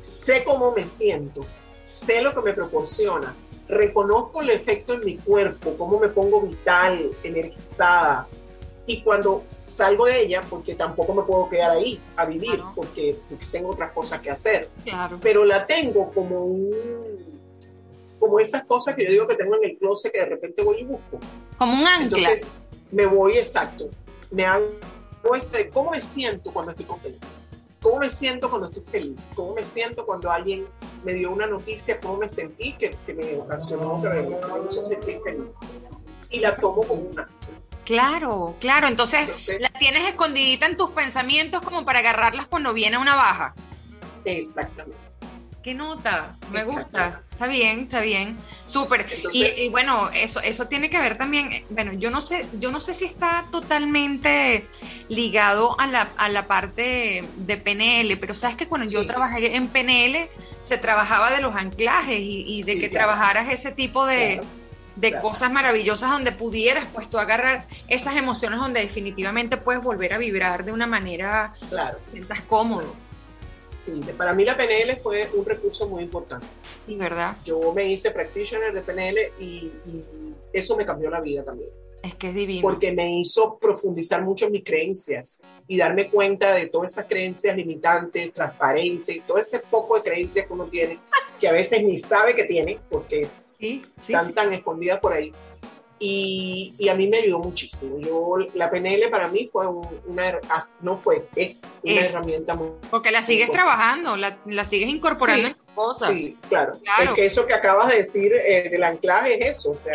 [0.00, 1.42] Sé cómo me siento,
[1.84, 3.34] sé lo que me proporciona,
[3.68, 8.26] reconozco el efecto en mi cuerpo, cómo me pongo vital, energizada.
[8.86, 13.18] Y cuando salgo de ella, porque tampoco me puedo quedar ahí a vivir, porque,
[13.52, 14.66] tengo otras cosas que hacer.
[15.20, 17.38] Pero la tengo como un,
[18.18, 20.80] como esas cosas que yo digo que tengo en el closet que de repente voy
[20.80, 21.20] y busco.
[21.56, 22.02] Como un ancla.
[22.04, 22.50] Entonces
[22.90, 23.88] me voy exacto.
[24.30, 24.66] Me hago
[25.34, 27.26] ese, ¿cómo me siento cuando estoy contenta?
[27.80, 29.28] ¿Cómo me siento cuando estoy feliz?
[29.34, 30.66] ¿Cómo me siento cuando alguien
[31.04, 32.00] me dio una noticia?
[32.00, 35.56] ¿Cómo me sentí que, me ocasionó, que me, hizo sentir feliz?
[36.30, 37.28] Y la tomo como una.
[37.84, 38.88] Claro, claro.
[38.88, 43.54] Entonces, la tienes escondidita en tus pensamientos como para agarrarlas cuando viene una baja.
[44.24, 45.07] Exactamente.
[45.68, 46.34] ¿Qué nota?
[46.50, 47.20] Me gusta.
[47.30, 48.38] Está bien, está bien.
[48.66, 49.04] Súper.
[49.34, 52.94] Y, bueno, eso, eso tiene que ver también, bueno, yo no sé, yo no sé
[52.94, 54.66] si está totalmente
[55.10, 59.68] ligado a la, a la parte de PNL, pero sabes que cuando yo trabajé en
[59.68, 60.26] PNL
[60.66, 64.40] se trabajaba de los anclajes y, de que trabajaras ese tipo de,
[65.20, 70.64] cosas maravillosas donde pudieras pues tú agarrar esas emociones donde definitivamente puedes volver a vibrar
[70.64, 71.98] de una manera claro.
[72.10, 72.96] sientas cómodo.
[73.80, 76.46] Sí, para mí la PNL fue un recurso muy importante.
[76.86, 77.36] Sí, ¿verdad?
[77.44, 79.72] Yo me hice practitioner de PNL y,
[80.52, 81.70] eso me cambió la vida también.
[82.02, 82.62] Es que es divino.
[82.62, 87.56] Porque me hizo profundizar mucho en mis creencias y darme cuenta de todas esas creencias
[87.56, 90.98] limitantes, transparentes, todo ese poco de creencias que uno tiene,
[91.40, 95.32] que a veces ni sabe que tiene, porque están tan escondidas por ahí
[96.01, 97.99] y, a mí me ayudó muchísimo.
[97.99, 100.38] Yo, la PNL para mí fue una,
[100.82, 102.70] no fue, es una herramienta muy...
[102.90, 106.11] Porque la sigues trabajando, la, la, sigues incorporando en cosas.
[106.11, 106.74] Sí, claro.
[107.03, 109.94] Es que eso que acabas de decir eh, del anclaje es eso, o sea,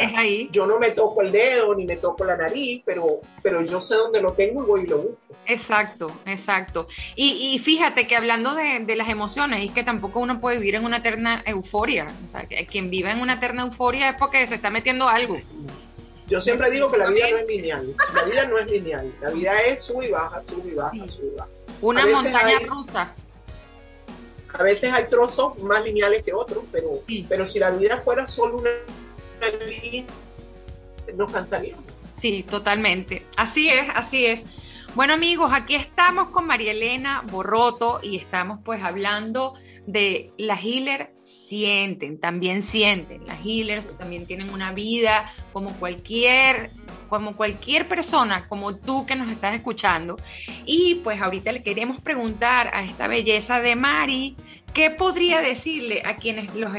[0.51, 3.95] yo no me toco el dedo ni me toco la nariz, pero, pero yo sé
[3.95, 5.17] dónde lo tengo y voy y lo busco.
[5.45, 6.87] Exacto, exacto.
[7.15, 10.75] Y, y fíjate que hablando de, de, las emociones, es que tampoco uno puede vivir
[10.75, 12.07] en una eterna euforia.
[12.27, 15.37] O sea, que quien vive en una eterna euforia es porque se está metiendo algo.
[16.27, 17.95] Yo siempre digo que la vida no es lineal.
[18.13, 19.13] La vida no es lineal.
[19.21, 21.49] La vida es sub y baja, sub y baja, sub y baja.
[21.81, 23.13] Una montaña rusa.
[24.53, 28.57] A veces hay trozos más lineales que otros, pero, pero si la vida fuera solo
[28.57, 28.69] una
[29.65, 30.05] línea,
[31.15, 31.83] nos cansaríamos.
[32.21, 33.25] Sí, totalmente.
[33.35, 34.43] Así es, así es.
[34.95, 39.55] Bueno amigos, aquí estamos con María Elena Borroto y estamos pues hablando
[39.87, 43.25] de las healers sienten, también sienten.
[43.27, 46.69] Las healers también tienen una vida como cualquier,
[47.09, 50.15] como cualquier persona, como tú que nos estás escuchando.
[50.65, 54.35] Y pues ahorita le queremos preguntar a esta belleza de Mari,
[54.73, 56.71] ¿qué podría decirle a quienes los,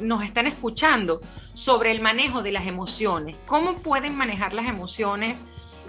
[0.00, 1.20] nos están escuchando
[1.54, 3.36] sobre el manejo de las emociones?
[3.46, 5.36] ¿Cómo pueden manejar las emociones?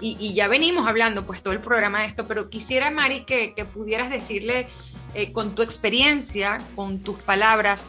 [0.00, 4.10] Y, ya venimos hablando pues todo el programa de esto, pero quisiera, Mari, que, pudieras
[4.10, 4.66] decirle
[5.14, 7.82] eh, con tu experiencia, con tus palabras,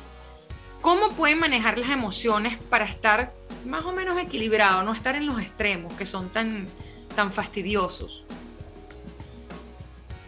[0.86, 3.34] ¿Cómo pueden manejar las emociones para estar
[3.66, 6.68] más o menos equilibrado, no estar en los extremos que son tan,
[7.16, 8.24] tan fastidiosos?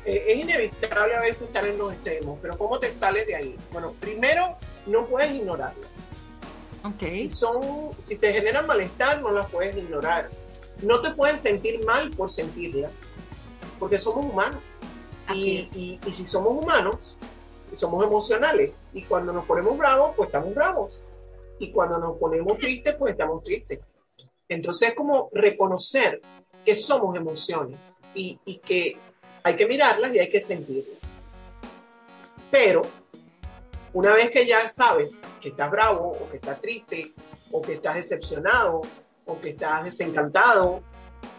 [0.03, 3.55] Eh, es inevitable a veces estar en los extremos, pero ¿cómo te sales de ahí?
[3.71, 6.25] Bueno, primero, no puedes ignorarlas.
[6.83, 7.13] Okay.
[7.13, 10.31] Si, son, si te generan malestar, no las puedes ignorar.
[10.81, 13.13] No te pueden sentir mal por sentirlas,
[13.77, 14.63] porque somos humanos.
[15.35, 17.15] y, y si somos humanos,
[17.75, 21.03] somos emocionales y cuando nos ponemos bravos, pues estamos bravos.
[21.59, 23.79] Y cuando nos ponemos tristes, pues estamos tristes.
[24.47, 26.21] Entonces es como reconocer
[26.63, 28.97] que somos emociones y, y que
[29.43, 31.23] hay que mirarlas y hay que sentirlas.
[32.51, 32.81] Pero
[33.93, 37.11] una vez que ya sabes que estás bravo o que estás triste
[37.51, 38.81] o que estás decepcionado
[39.25, 40.81] o que estás desencantado,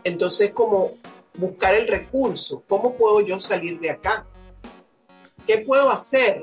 [0.05, 0.93] entonces como
[1.39, 4.27] buscar el recurso, ¿cómo puedo yo salir de acá?
[5.49, 6.43] ¿Qué puedo hacer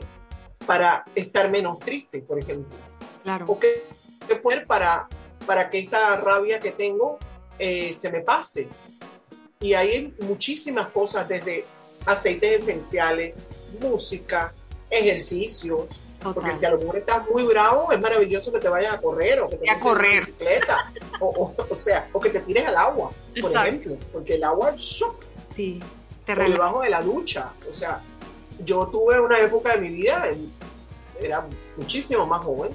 [0.65, 2.75] para estar menos triste, por ejemplo?
[3.21, 3.45] Claro.
[3.47, 3.85] ¿O qué,
[4.27, 5.07] qué puedo hacer para,
[5.45, 7.19] para que esta rabia que tengo
[7.59, 8.67] eh, se me pase?
[9.59, 11.65] Y hay muchísimas cosas, desde
[12.07, 13.35] aceites esenciales,
[13.79, 14.55] música,
[14.89, 16.01] ejercicios,
[16.33, 19.39] porque si a lo mejor estás muy bravo, es maravilloso que te vayas a correr
[19.41, 20.21] o que te a correr.
[20.21, 20.91] bicicleta.
[21.19, 23.69] o, o, sea, o que te tires al agua, por Exacto.
[23.69, 23.97] ejemplo.
[24.11, 25.15] Porque el agua ¡shup!
[25.55, 25.79] Sí,
[26.25, 26.53] te relaja.
[26.53, 27.53] debajo de la ducha.
[27.69, 28.01] O sea,
[28.63, 30.29] yo tuve una época de mi vida,
[31.21, 31.45] era
[31.77, 32.71] muchísimo más joven,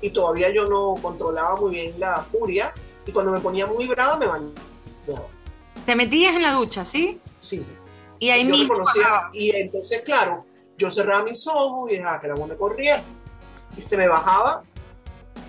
[0.00, 2.72] y todavía yo no controlaba muy bien la furia.
[3.06, 4.52] Y cuando me ponía muy brava, me bañaba.
[5.86, 7.20] Te metías en la ducha, ¿sí?
[7.38, 7.64] Sí.
[8.18, 10.44] Y ahí yo mismo reconocía, y entonces, claro,
[10.76, 13.02] yo cerraba mis ojos y dejaba que la agua me corriera.
[13.76, 14.62] Y se me bajaba,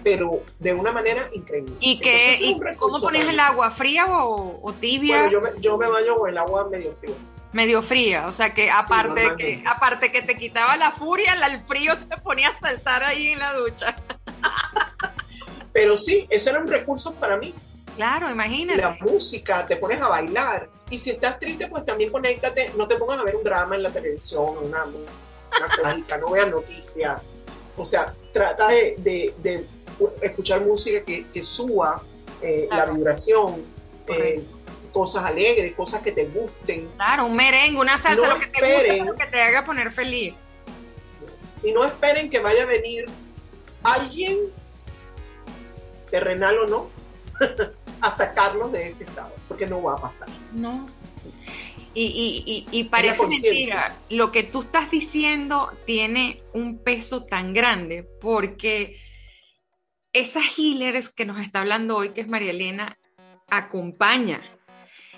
[0.03, 1.73] pero de una manera increíble.
[1.79, 3.71] ¿Y, Entonces, qué, es y cómo ponías el agua?
[3.71, 5.23] ¿Fría o, o tibia?
[5.23, 7.15] Bueno, yo me, yo me baño con el agua medio fría.
[7.53, 11.97] Medio fría, o sea que aparte, que, aparte que te quitaba la furia, el frío
[11.97, 13.93] te ponía a saltar ahí en la ducha.
[15.73, 17.53] Pero sí, eso era un recurso para mí.
[17.95, 18.81] Claro, imagínate.
[18.81, 20.69] La música, te pones a bailar.
[20.89, 22.71] Y si estás triste, pues también conéctate.
[22.77, 26.49] No te pongas a ver un drama en la televisión, una, una crónica, no veas
[26.49, 27.35] noticias.
[27.77, 29.65] O sea, trata de, de- de
[30.21, 32.01] escuchar música que, que suba
[32.41, 33.63] eh, la vibración,
[34.07, 34.41] eh.
[34.91, 36.87] Cosas alegres, cosas que te gusten.
[36.95, 39.05] Claro, un merengue, una salsa, No lo que te guste, esperen.
[39.05, 40.33] lo que te haga poner feliz.
[41.63, 43.05] Y no esperen que vaya a venir
[43.83, 44.37] alguien,
[46.09, 46.89] terrenal o no,
[48.01, 50.29] a sacarlos de ese estado, porque no va a pasar.
[50.53, 50.85] No.
[51.93, 57.53] Y, y, y, y parece mentira, lo que tú estás diciendo tiene un peso tan
[57.53, 58.97] grande porque
[60.13, 62.97] esas healers que nos está hablando hoy, que es María Elena,
[63.49, 64.41] acompaña.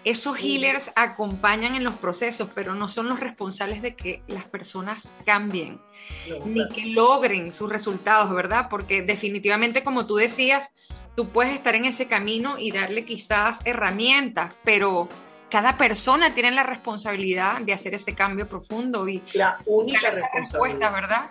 [0.04, 5.02] Esos healers acompañan en los procesos, pero no son los responsables de que las personas
[5.26, 5.80] cambien
[6.28, 8.68] No, ni que logren sus resultados, ¿verdad?
[8.70, 10.68] Porque definitivamente, como tú decías,
[11.16, 15.08] tú puedes estar en ese camino y darle quizás herramientas, pero
[15.50, 20.90] cada persona tiene la responsabilidad de hacer ese cambio profundo y la única respuesta.
[20.90, 21.30] ¿verdad?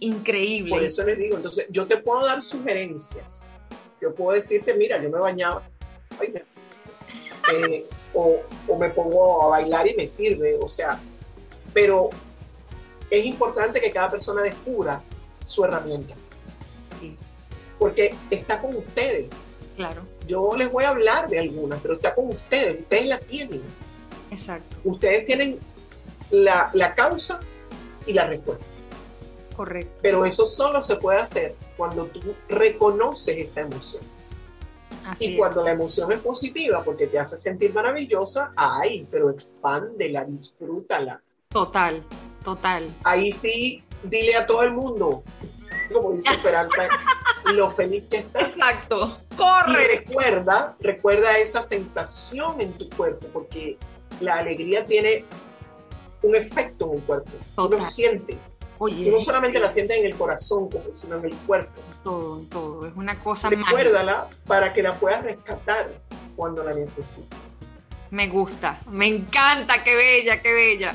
[0.00, 0.70] Increíble.
[0.70, 3.50] Por eso les digo, entonces yo te puedo dar sugerencias.
[4.00, 5.62] Yo puedo decirte, mira, yo me bañaba,
[6.20, 6.53] ay, me-
[8.14, 8.36] o,
[8.68, 10.98] o me pongo a bailar y me sirve, o sea,
[11.72, 12.10] pero
[13.10, 15.02] es importante que cada persona descubra
[15.44, 16.14] su herramienta,
[17.00, 17.16] Sí,
[17.78, 19.54] porque está con ustedes.
[19.76, 23.62] claro, Yo les voy a hablar de algunas, pero está con ustedes, ustedes la tienen.
[24.30, 25.58] exacto, Ustedes tienen
[26.30, 27.40] la, la causa
[28.06, 28.64] y la respuesta.
[29.56, 29.92] correcto.
[30.00, 34.02] Pero eso solo se puede hacer cuando tú reconoces esa emoción.
[35.06, 35.38] Así Y es.
[35.38, 41.20] cuando la emoción es positiva porque te hace sentir maravillosa, ay, pero expándela, disfrútala.
[41.48, 42.02] Total,
[42.44, 42.88] total.
[43.04, 45.22] Ahí sí, dile a todo el mundo,
[45.92, 46.88] como dice Esperanza,
[47.54, 48.48] lo feliz que estás.
[48.50, 49.88] Exacto, Y corre.
[49.98, 53.76] recuerda, recuerda esa sensación en tu cuerpo, porque
[54.20, 55.24] la alegría tiene
[56.22, 57.30] un efecto en el cuerpo.
[57.54, 57.86] Tú lo Total.
[57.90, 58.54] sientes.
[58.78, 61.80] Oye, Tú no solamente la sientes en el corazón, sino en el cuerpo.
[62.02, 63.68] todo, todo, es una cosa mágica.
[63.70, 65.90] Recuérdala para que la puedas rescatar
[66.36, 67.60] cuando la necesites.
[68.10, 70.94] Me gusta, me encanta, qué bella, qué bella.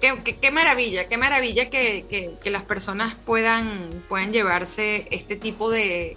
[0.00, 5.36] Qué, qué- qué maravilla, qué maravilla que, que- que las personas puedan, puedan llevarse este
[5.36, 6.16] tipo de,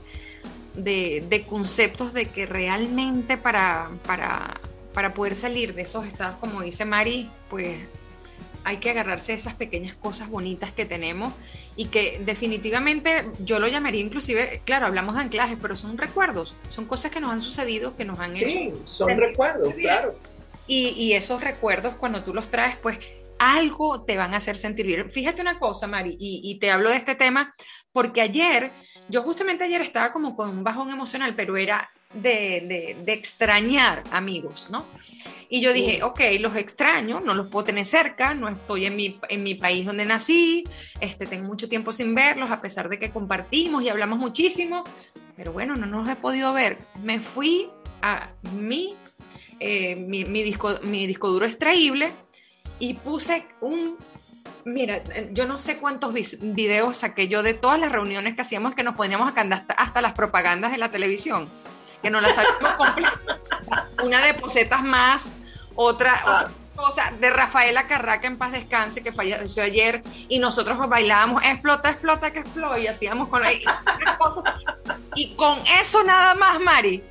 [0.73, 4.59] de, de conceptos de que realmente para, para,
[4.93, 7.77] para poder salir de esos estados, como dice Mari, pues
[8.67, 11.33] hay que agarrarse esas pequeñas cosas bonitas que tenemos
[11.77, 16.83] y que definitivamente yo lo llamaría inclusive, claro, hablamos de anclajes, pero son recuerdos, son
[16.85, 19.15] cosas que nos han sucedido, que nos han hecho Sí, son Sí.
[19.15, 20.19] recuerdos, claro.
[20.67, 22.97] y, y esos recuerdos, cuando tú los traes, pues
[23.39, 25.09] algo te van a hacer sentir bien.
[25.11, 27.53] Fíjate una cosa, Mari, y, y te hablo de este tema,
[27.93, 28.71] porque ayer,
[29.07, 34.03] yo justamente ayer estaba como con un bajón emocional, pero era de, de- de extrañar
[34.11, 34.85] amigos, ¿no?
[35.49, 39.19] Y yo dije, ok, los extraño, no los puedo tener cerca, no estoy en mi,
[39.29, 40.63] en mi país donde nací,
[40.99, 44.83] este, tengo mucho tiempo sin verlos, a pesar de que compartimos y hablamos muchísimo,
[45.35, 46.77] pero bueno, no nos he podido ver.
[47.01, 47.69] Me fui
[48.01, 48.95] a mi
[49.59, 52.09] eh, mi, mi disco, mi disco duro extraíble
[52.79, 53.97] y puse un...
[54.65, 58.83] Mira, yo no sé cuántos videos saqué yo de todas las reuniones que hacíamos que
[58.83, 61.47] nos poníamos a cantar hasta, hasta las propagandas de la televisión.
[62.01, 63.13] Que no la sabíamos completa.
[64.03, 65.25] Una de posetas más,
[65.75, 66.45] otra, Ah.
[66.75, 72.31] cosa de Rafaela Carraca en paz descanse, que falleció ayer, y nosotros bailábamos explota, explota,
[72.31, 73.51] que explota, y hacíamos con la
[75.15, 77.01] Y con eso nada más, Mari,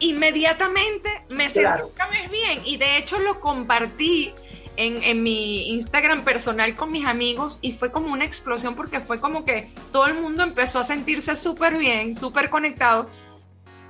[0.00, 1.92] inmediatamente me sentí Claro.
[2.10, 2.60] vez bien.
[2.64, 4.32] Y de hecho lo compartí
[4.76, 9.20] en, en mi Instagram personal con mis amigos y fue como una explosión porque fue
[9.20, 13.10] como que todo el mundo empezó a sentirse súper bien, súper conectado.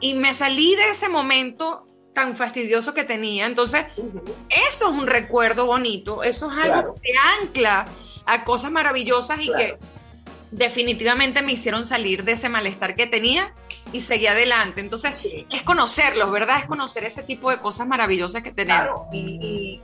[0.01, 3.47] Y me salí de ese momento tan fastidioso que tenía.
[3.47, 6.95] Entonces, eso es un recuerdo bonito, eso es algo Claro.
[7.03, 7.85] que te ancla
[8.27, 9.59] a cosas maravillosas y Claro.
[9.59, 9.79] que
[10.51, 13.53] definitivamente me hicieron salir de ese malestar que tenía
[13.93, 14.81] y seguir adelante.
[14.81, 15.47] Entonces, Sí.
[15.51, 16.61] es conocerlos, ¿verdad?
[16.61, 18.83] Es conocer ese tipo de cosas maravillosas que tenemos.
[18.83, 19.81] Claro, y, y-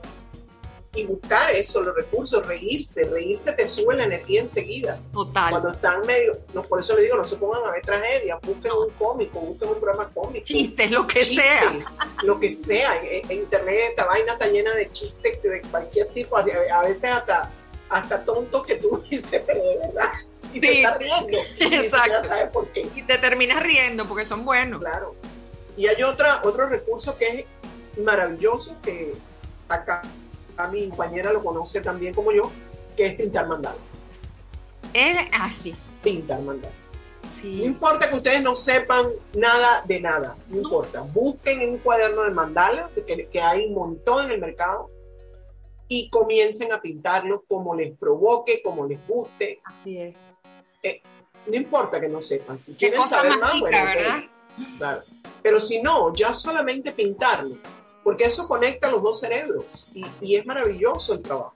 [0.95, 4.99] y buscar eso, los recursos, reírse, reírse te sube la energía enseguida.
[5.11, 5.49] Total.
[5.51, 8.71] Cuando están medio, no, por eso le digo, no se pongan a ver tragedias, busquen
[8.71, 10.45] un cómico, busquen un programa cómico.
[10.45, 11.73] Chistes, lo que sea.
[12.23, 13.01] lo que sea.
[13.03, 16.43] En, en internet esta vaina está llena de chistes de cualquier tipo, a,
[16.81, 17.51] veces hasta,
[17.89, 20.11] hasta tontos que tú dices, pero de verdad,
[20.53, 21.37] y te estás riendo.
[21.59, 21.97] Y Exacto.
[21.97, 22.87] siquiera sabes por qué.
[22.95, 24.79] Y te terminas riendo porque son buenos.
[24.79, 25.15] Claro.
[25.77, 27.45] Y hay otra, otro recurso que es
[28.01, 29.13] maravilloso, que
[29.67, 30.01] acá
[30.57, 32.51] a mi compañera lo conoce también como yo,
[32.95, 34.05] que es pintar mandalas.
[34.93, 35.75] Él, ah, sí.
[36.03, 36.73] Pintar mandalas.
[37.43, 39.05] No importa que ustedes no sepan
[39.37, 41.01] nada de nada, no, importa.
[41.01, 44.89] Busquen en un cuaderno de mandalas, que, que hay un montón en el mercado,
[45.87, 49.59] y comiencen a pintarlos como les provoque, como les guste.
[49.63, 50.15] Así es.
[51.47, 52.57] No importa que no sepan.
[52.57, 53.77] Si Qué quieren saber más bueno.
[53.77, 54.23] ¿verdad?
[54.77, 55.01] Claro.
[55.43, 57.55] Pero si no, ya solamente pintarlo,
[58.05, 61.55] porque eso conecta los dos cerebros y, y es maravilloso el trabajo.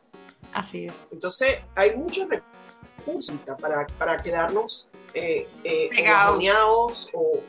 [0.52, 0.94] Así es.
[1.12, 7.42] Entonces, hay muchos recursos para, para quedarnos eh, eh, engañados o,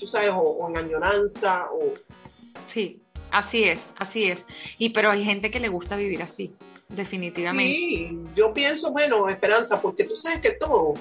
[0.00, 1.92] tú sabes, o, o en añoranza o...
[2.72, 2.98] Sí,
[3.30, 4.46] así es, así es.
[4.78, 6.50] Y pero hay gente que le gusta vivir así,
[6.88, 7.74] definitivamente.
[7.74, 10.94] Sí, yo pienso, bueno, Esperanza, porque tú sabes que todo,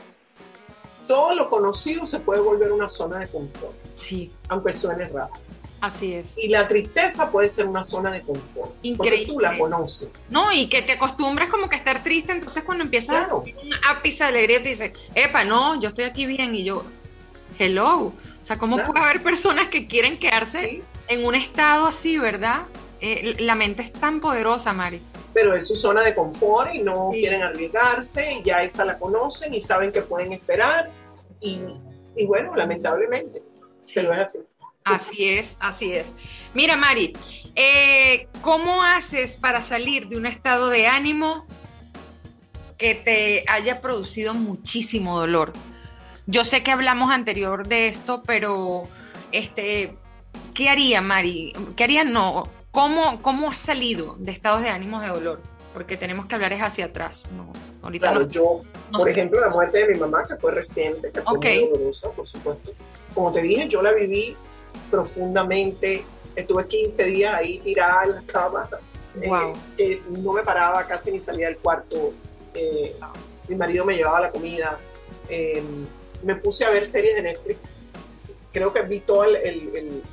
[1.08, 5.32] todo lo conocido se puede volver una zona de confort, Sí, aunque suene raro.
[5.86, 6.28] Así es.
[6.38, 9.26] Y la tristeza puede ser una zona de confort, porque Increíble.
[9.34, 10.30] tú la conoces.
[10.32, 13.44] No, y que te acostumbras como que a estar triste, entonces cuando empiezas Claro.
[13.88, 16.84] a ápice de alegría te dices, epa, no, yo estoy aquí bien y yo,
[17.60, 17.94] hello.
[17.98, 18.14] O
[18.46, 18.92] sea, ¿cómo Claro.
[18.94, 22.62] puede haber personas que quieren quedarse Sí, en un estado así, verdad?
[23.02, 25.02] Eh, la mente es tan poderosa, Mari.
[25.34, 27.20] pero es su zona de confort y no Sí.
[27.20, 30.90] quieren arriesgarse, ya esa la conocen y saben que pueden esperar.
[31.42, 31.60] Y,
[32.16, 33.44] y bueno, lamentablemente,
[33.94, 34.40] pero es así.
[34.90, 36.06] Así es, así es.
[36.54, 37.12] Mira, Mari,
[37.56, 41.48] eh, ¿cómo haces para salir de un estado de ánimo
[42.78, 45.54] que te haya producido muchísimo dolor?
[46.28, 48.84] Yo sé que hablamos anterior de esto, pero
[49.32, 49.92] este,
[50.54, 51.54] ¿qué haría, Mari?
[51.76, 52.04] ¿Qué haría?
[52.04, 52.44] No.
[52.70, 55.42] ¿Cómo, ¿Cómo has salido de estados de ánimo de dolor?
[55.74, 57.24] Porque tenemos que hablar es hacia atrás.
[57.36, 58.32] No, ahorita Claro, no.
[58.32, 58.62] yo,
[58.92, 61.46] no- por ejemplo, la muerte de mi mamá, que fue reciente, que fue Ok.
[61.46, 62.72] muy dolorosa, por supuesto.
[63.16, 64.36] Como te dije, yo la viví
[64.92, 66.04] profundamente.
[66.36, 68.70] Estuve 15 días ahí tirada en la cama.
[69.22, 69.54] eh, Wow.
[69.78, 72.14] que no me paraba, casi ni salía del cuarto.
[72.54, 72.96] eh,
[73.50, 74.80] mi marido me llevaba la comida.
[75.30, 75.62] eh,
[76.24, 77.78] me puse a ver series de Netflix.
[78.54, 80.04] Creo que vi toda el- el- el-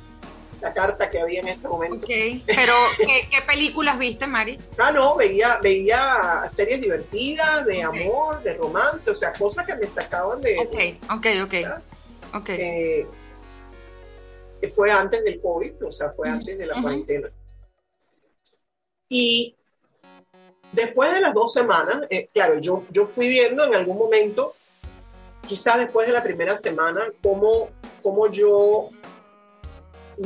[0.61, 2.05] la carta que había en ese momento.
[2.07, 4.57] Pero ¿qué, qué películas viste, Mari?
[4.77, 7.95] Ah, no, veía, veía series divertidas, de Ok.
[7.95, 10.55] amor, de romance, o sea, cosas que me sacaban de...
[10.59, 11.53] Ok, ok, ok.
[12.35, 12.49] Ok.
[12.49, 13.05] eh,
[14.63, 17.29] que fue antes del COVID, o sea, fue antes de la cuarentena.
[19.09, 19.57] Y
[20.71, 24.53] después de las dos semanas, eh, claro, yo, yo fui viendo en algún momento,
[25.45, 28.87] quizás después de la primera semana, cómo, cómo yo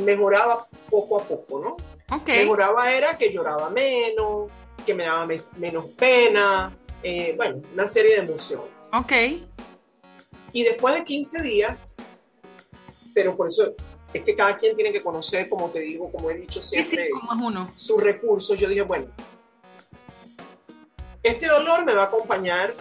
[0.04, 2.16] mejoraba poco a poco, ¿no?
[2.16, 2.28] Ok.
[2.28, 4.52] Mejoraba era que lloraba menos,
[4.86, 6.72] que me daba me- menos pena,
[7.02, 8.90] eh, bueno, una serie de emociones.
[8.96, 9.12] Ok.
[10.52, 11.96] Y después de 15 días,
[13.12, 13.74] pero por eso
[14.12, 16.84] es que cada quien tiene que conocer, como te digo, como he dicho Sí, sí,
[16.84, 17.70] siempre, uno.
[17.76, 18.56] sus recursos.
[18.58, 19.06] Yo dije, bueno,
[21.22, 22.74] este dolor me va a acompañar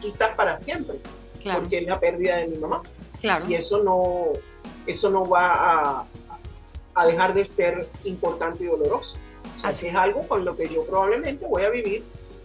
[0.00, 0.96] quizás para siempre,
[1.42, 2.82] Claro, porque es la pérdida de mi mamá.
[3.20, 3.48] claro.
[3.48, 4.32] Y eso no,
[4.86, 5.52] eso no va
[6.00, 6.06] a,
[6.94, 9.16] a dejar de ser importante y doloroso.
[9.56, 12.02] O sea, Así que es algo con lo que yo probablemente voy a vivir,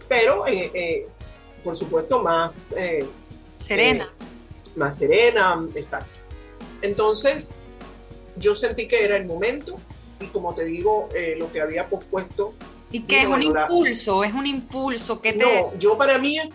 [0.08, 1.08] pero eh, eh,
[1.64, 2.72] por supuesto más...
[2.76, 3.06] eh,
[3.66, 4.12] Serena.
[4.76, 6.10] más serena, exacto.
[6.82, 7.60] Entonces,
[8.36, 9.76] yo sentí que era el momento
[10.20, 12.54] y como te digo, eh, lo que había pospuesto,
[12.92, 15.38] y que es un impulso, es un impulso que te...
[15.38, 16.48] no, yo para mí es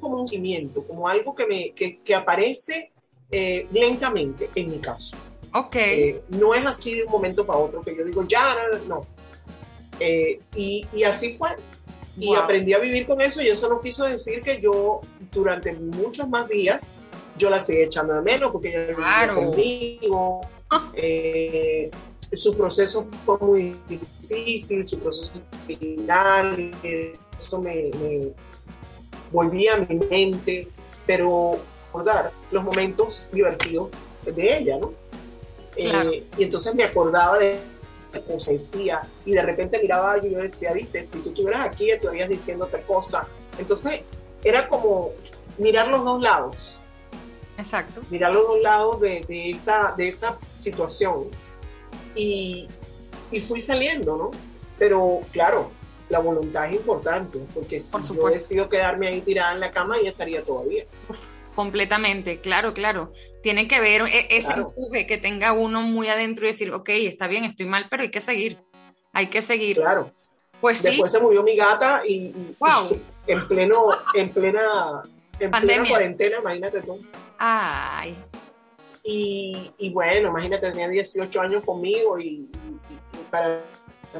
[0.00, 2.92] como un cimiento, como algo que, me, que, que aparece
[3.30, 5.16] eh, lentamente, en mi caso.
[5.54, 5.76] Ok.
[5.76, 8.56] Eh, no es así de un momento para otro que yo digo, ya,
[8.86, 9.06] no.
[9.98, 11.50] Eh, y, y, así fue.
[12.18, 15.00] Y aprendí a vivir con eso y eso no quiso decir que yo
[15.32, 16.96] durante muchos más días
[17.36, 19.34] yo la seguí echando de menos porque ella claro.
[19.34, 20.40] conmigo.
[20.94, 21.90] Eh,
[22.32, 25.32] su proceso fue muy difícil, su proceso
[25.66, 26.70] final,
[27.36, 27.90] eso me,
[29.30, 30.66] volvía a mi mente,
[31.04, 31.58] pero
[31.88, 33.90] recordar los momentos divertidos
[34.24, 34.94] de ella, ¿no?
[35.76, 37.58] Eh, y entonces me acordaba de
[38.20, 41.90] como se decía, y de repente miraba y yo decía, viste, si tú estuvieras aquí,
[41.90, 43.26] estarías diciendo otra cosa.
[43.58, 44.00] Entonces,
[44.44, 45.12] era como
[45.58, 46.78] mirar los dos lados.
[47.62, 48.00] Exacto.
[48.10, 51.28] Mirar los dos lados de, de esa, de esa situación.
[52.14, 52.68] Y,
[53.30, 54.30] y, fui saliendo, ¿no?
[54.78, 55.70] Pero, claro,
[56.08, 60.10] la voluntad es importante, porque si yo decido quedarme ahí tirada en la cama, ya
[60.10, 60.84] estaría todavía.
[61.54, 66.52] completamente, claro, claro tiene que ver e-, ese empuje que tenga uno muy adentro y
[66.52, 68.58] decir, ok, está bien, estoy mal, pero hay que seguir,
[69.12, 69.76] hay que seguir.
[69.76, 70.10] Claro.
[70.60, 72.96] Pues Después se murió mi gata y, wow.
[73.26, 75.02] en pleno, en plena,
[75.40, 77.00] en plena cuarentena, imagínate tú.
[77.44, 78.16] Ay.
[79.02, 82.48] Y, y, bueno, imagínate, tenía 18 años conmigo y,
[83.32, 83.58] para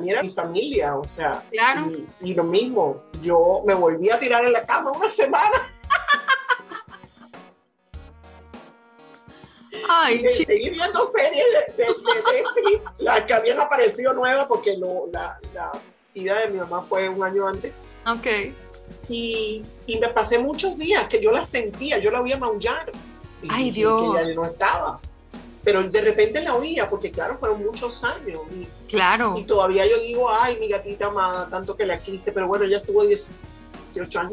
[0.01, 1.93] mí era mi familia, o sea, claro.
[2.21, 5.71] y, lo mismo, yo me volví a tirar en la cama una semana.
[9.89, 11.47] Ay, seguí viendo series
[11.77, 14.77] de, Netflix, las que habían aparecido nuevas, porque
[15.13, 15.71] la, la,
[16.13, 17.73] vida de mi mamá fue un año antes.
[18.05, 18.27] Ok.
[19.09, 22.91] Y, y, me pasé muchos días que yo la sentía, yo la oía maullar.
[23.49, 24.17] Ay, Dios.
[24.17, 25.01] que ella no estaba.
[25.65, 28.41] Pero de repente la oía, porque claro, fueron muchos años.
[28.51, 29.35] Y, claro.
[29.37, 32.79] Y todavía yo digo, ay, mi gatita amada, tanto que la quise, pero bueno, ella
[32.79, 34.33] estuvo 18 años,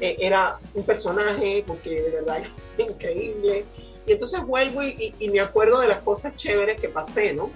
[0.00, 2.42] eh, era un personaje, porque de verdad
[2.78, 3.66] es increíble.
[4.06, 7.50] Y entonces vuelvo y, me acuerdo de las cosas chéveres que pasé, ¿no?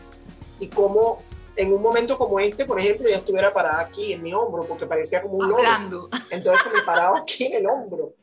[0.58, 1.22] Y cómo
[1.56, 4.86] en un momento como este, por ejemplo, ya estuviera parada aquí en mi hombro, porque
[4.86, 6.08] parecía como un Hablando.
[6.30, 8.14] Entonces me paraba aquí en el hombro.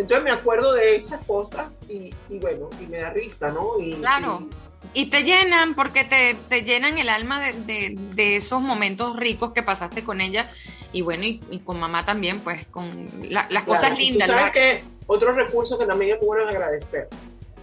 [0.00, 3.78] Entonces me acuerdo de esas cosas y, bueno, y me da risa, ¿no?
[3.78, 4.46] Y, claro.
[4.94, 9.62] Y, te llenan, porque te, te llenan el alma de, de, esos momentos ricos que
[9.62, 10.48] pasaste con ella.
[10.92, 12.90] Y bueno, y, con mamá también, pues, con
[13.28, 14.26] las cosas lindas.
[14.26, 17.08] ¿Tú sabes que otro recurso que también es bueno es agradecer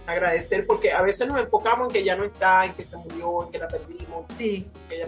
[0.06, 3.44] agradecer porque a veces nos enfocamos en que ya no está, en que se murió,
[3.44, 4.66] en que la perdimos, sí.
[4.88, 5.06] que ella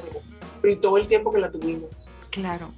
[0.60, 1.88] pero y todo el tiempo que la tuvimos.
[2.28, 2.68] Claro,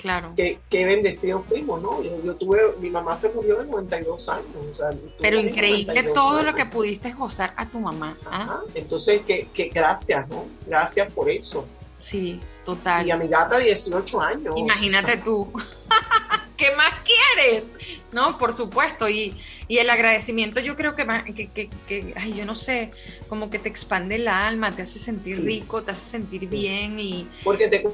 [0.00, 0.32] claro.
[0.36, 2.02] Qué, qué bendecidos fuimos, ¿no?
[2.02, 4.46] Yo, tuve, mi mamá se murió de 92 años.
[4.68, 4.90] O sea,
[5.20, 8.16] pero increíble todo lo que pudiste gozar a tu mamá.
[8.26, 8.60] ¿ah?
[8.74, 10.46] Entonces, que, que gracias, ¿no?
[10.66, 11.66] Gracias por eso.
[12.00, 13.06] Sí, total.
[13.06, 14.54] Y a mi gata 18 años.
[14.56, 15.52] Imagínate tú.
[16.56, 17.64] ¿Qué más quieres?
[18.12, 19.08] No, por supuesto.
[19.08, 19.34] Y,
[19.68, 22.90] y el agradecimiento yo creo que, que, que, ay, yo no sé,
[23.28, 27.26] como que te expande el alma, te hace sentir rico, te hace sentir bien y...
[27.44, 27.86] Porque te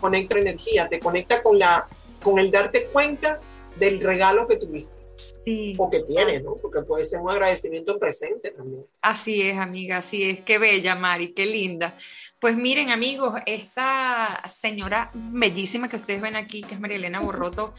[0.00, 1.86] conecta energía, te conecta con, la,
[2.22, 3.40] con el darte cuenta
[3.76, 4.92] del regalo que tuviste.
[5.06, 5.74] Sí.
[5.76, 6.54] O que tienes, ¿no?
[6.62, 8.84] Porque puede ser un agradecimiento presente también.
[9.02, 10.40] Así es, amiga, así es.
[10.40, 11.96] Qué bella, Mari, qué linda.
[12.38, 17.74] Pues miren amigos, esta señora bellísima que ustedes ven aquí, que es María Elena Borroto,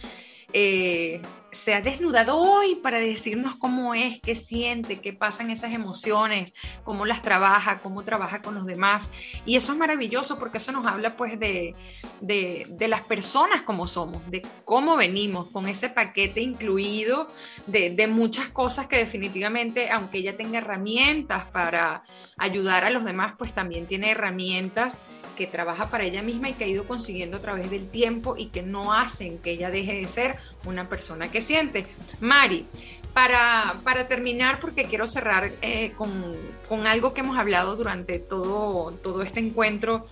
[0.51, 6.53] eh, se ha desnudado hoy para decirnos cómo es, qué siente, qué pasan esas emociones,
[6.83, 9.09] cómo las trabaja, cómo trabaja con los demás.
[9.45, 11.75] Y eso es maravilloso porque eso nos habla pues de,
[12.21, 17.27] de, las personas como somos, de cómo venimos, con ese paquete incluido
[17.67, 22.03] de, de muchas cosas que definitivamente, aunque ella tenga herramientas para
[22.37, 24.95] ayudar a los demás, pues también tiene herramientas
[25.35, 28.47] que trabaja para ella misma y que ha ido consiguiendo a través del tiempo y
[28.47, 31.85] que no hacen que ella deje de ser una persona que siente.
[32.19, 32.67] Mari,
[33.13, 39.21] para, para terminar, porque quiero cerrar eh, con, algo que hemos hablado durante todo, todo
[39.21, 40.05] este encuentro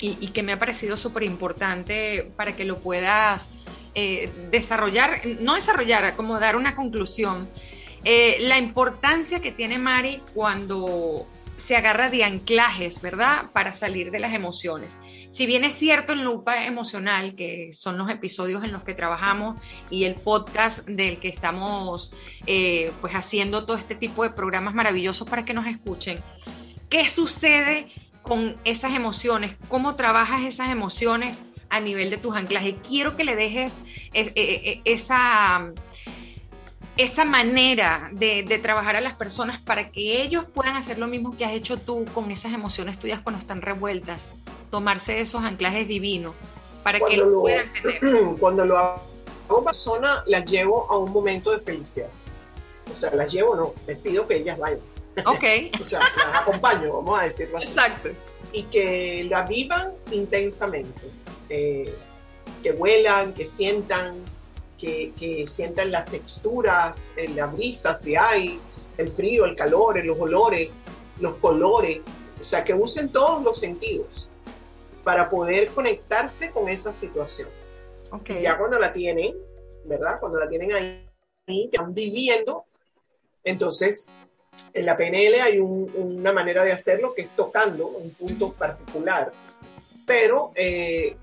[0.00, 3.48] y, que me ha parecido súper importante para que lo puedas
[3.94, 7.48] eh, desarrollar, no desarrollar, como dar una conclusión.
[8.04, 11.26] Eh, la importancia que tiene Mari cuando
[11.56, 13.50] se agarra de anclajes, ¿verdad?
[13.52, 14.98] Para salir de las emociones.
[15.34, 19.60] Si bien es cierto en Lupa Emocional, que son los episodios en los que trabajamos
[19.90, 22.12] y el podcast del que estamos
[22.46, 26.18] eh, pues haciendo todo este tipo de programas maravillosos para que nos escuchen,
[26.88, 27.90] ¿qué sucede
[28.22, 29.56] con esas emociones?
[29.66, 31.36] ¿Cómo trabajas esas emociones
[31.68, 32.76] a nivel de tus anclajes?
[32.86, 33.76] Quiero que le dejes
[34.12, 35.72] eh, eh, esa
[36.96, 41.44] esa manera de, trabajar a las personas para que ellos puedan hacer lo mismo que
[41.44, 44.22] has hecho tú con esas emociones tuyas cuando están revueltas,
[44.74, 46.34] tomarse esos anclajes divinos
[46.82, 48.34] para que lo, puedan tener.
[48.40, 52.08] Cuando lo hago persona, las llevo a un momento de felicidad.
[52.90, 54.80] O sea, las llevo, no, les pido que ellas vayan.
[55.26, 55.44] Ok.
[55.80, 57.68] o sea, las acompaño, vamos a decirlo así.
[57.68, 58.08] Exacto.
[58.50, 61.02] Y que la vivan intensamente.
[61.48, 61.94] Eh,
[62.60, 64.16] que huelan, que sientan,
[64.76, 68.58] que, que sientan las texturas, la brisa si hay,
[68.98, 70.86] el frío, el calor, los olores,
[71.20, 74.26] los colores, o sea, que usen todos los sentidos
[75.04, 77.48] para poder conectarse con esa situación.
[78.10, 78.42] Okay.
[78.42, 79.36] Ya cuando la tienen,
[79.84, 80.18] ¿verdad?
[80.18, 81.06] Cuando la tienen ahí,
[81.46, 82.64] están viviendo,
[83.42, 84.16] entonces
[84.72, 89.32] en la PNL hay una manera de hacerlo que es tocando un punto particular.
[90.06, 91.16] Pero eh,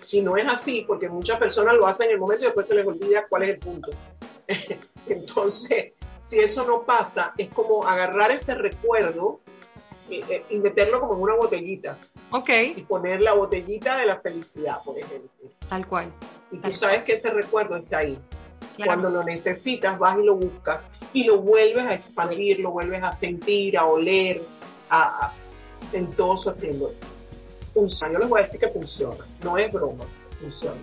[0.00, 2.74] si no es así, porque muchas personas lo hacen en el momento y después se
[2.74, 3.90] les olvida cuál es el punto.
[5.06, 9.40] Entonces, si eso no pasa, es como agarrar ese recuerdo
[10.08, 11.98] y, y, meterlo como en una botellita.
[12.30, 12.50] Ok.
[12.76, 15.50] Y poner la botellita de la felicidad, por ejemplo.
[15.68, 16.10] Tal cual.
[16.50, 18.18] Y tú sabes que ese recuerdo está ahí.
[18.76, 18.92] Claro.
[18.92, 23.12] Cuando lo necesitas, vas y lo buscas y lo vuelves a expandir, lo vuelves a
[23.12, 24.40] sentir, a oler,
[24.88, 25.32] a, a
[25.92, 26.92] en todo su esplendor.
[27.74, 28.14] Funciona.
[28.14, 29.24] Yo les voy a decir que funciona.
[29.42, 30.04] No es broma,
[30.40, 30.80] funciona.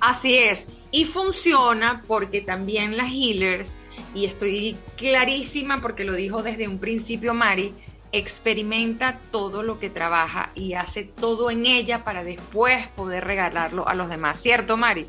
[0.00, 0.66] Así es.
[0.90, 3.74] Y funciona porque también las healers,
[4.14, 7.74] y estoy clarísima porque lo dijo desde un principio Mari,
[8.14, 13.94] experimenta todo lo que trabaja y hace todo en ella para después poder regalarlo a
[13.94, 14.40] los demás.
[14.40, 15.06] ¿Cierto, Mari?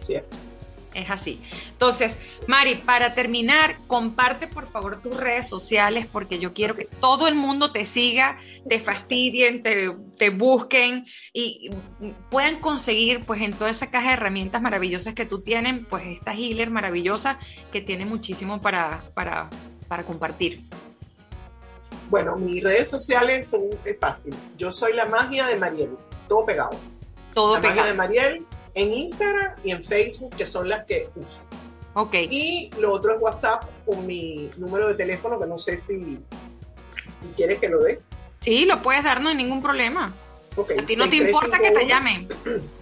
[0.00, 0.36] Cierto.
[0.94, 1.38] Es así.
[1.72, 7.28] Entonces, Mari, para terminar, comparte por favor tus redes sociales porque yo quiero que todo
[7.28, 11.68] el mundo te siga, te fastidien, te, te busquen y
[12.30, 16.32] puedan conseguir pues en toda esa caja de herramientas maravillosas que tú tienes, pues esta
[16.32, 17.38] healer maravillosa
[17.70, 19.50] que tiene muchísimo para, para,
[19.86, 20.60] para compartir.
[22.08, 24.34] Bueno, mis redes sociales son es fácil.
[24.56, 25.90] Yo soy la magia de Mariel,
[26.26, 26.70] todo pegado.
[27.34, 27.76] Todo la pegado.
[27.76, 28.44] magia de Mariel
[28.74, 31.42] en Instagram y en Facebook, que son las que uso.
[31.94, 32.14] Ok.
[32.14, 36.18] Y lo otro es WhatsApp con mi número de teléfono, que no sé si,
[37.16, 38.00] si quieres que lo dé.
[38.40, 40.12] Sí, lo puedes dar, no hay ningún problema.
[40.56, 42.28] Okay, A ti no te importa que te llamen.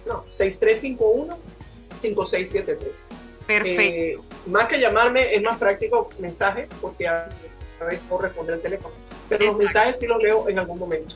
[0.05, 2.77] No, 6351-5673.
[3.45, 3.81] Perfecto.
[3.81, 4.17] Eh,
[4.47, 7.27] más que llamarme, es más práctico mensaje, porque a
[7.87, 8.93] veces no responder el teléfono.
[9.29, 11.15] Pero los mensajes sí los leo en algún momento.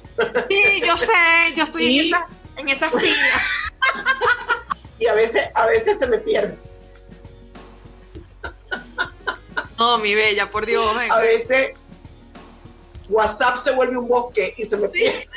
[0.49, 1.07] Sí, yo sé,
[1.55, 3.41] yo estoy Y- en esa, en esa fila.
[4.99, 6.55] Y a veces, a veces se me pierde.
[9.79, 10.95] No, mi bella, por Dios.
[11.09, 11.71] A veces
[13.09, 15.27] WhatsApp se vuelve un bosque y se me pierde.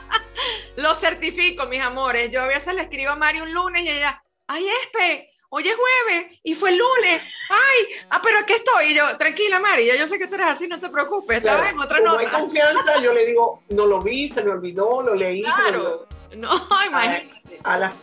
[0.76, 2.30] Lo certifico, mis amores.
[2.32, 5.76] Yo a veces le escribo a Mari un lunes y ella, ay, Espe, hoy es
[5.76, 7.22] jueves y fue el lunes.
[7.50, 8.86] Ay, ah, pero aquí estoy.
[8.92, 11.38] Y yo, tranquila, Mari, ya yo sé que tú eres así, no te preocupes.
[11.38, 12.40] Estaba Claro, en otra como hay nota.
[12.40, 16.06] confianza, yo le digo, no lo vi, se me olvidó, lo leí, se me olvidó.
[16.06, 16.06] Claro.
[16.36, 16.50] No,
[16.86, 17.60] imagínate.
[17.64, 17.94] A las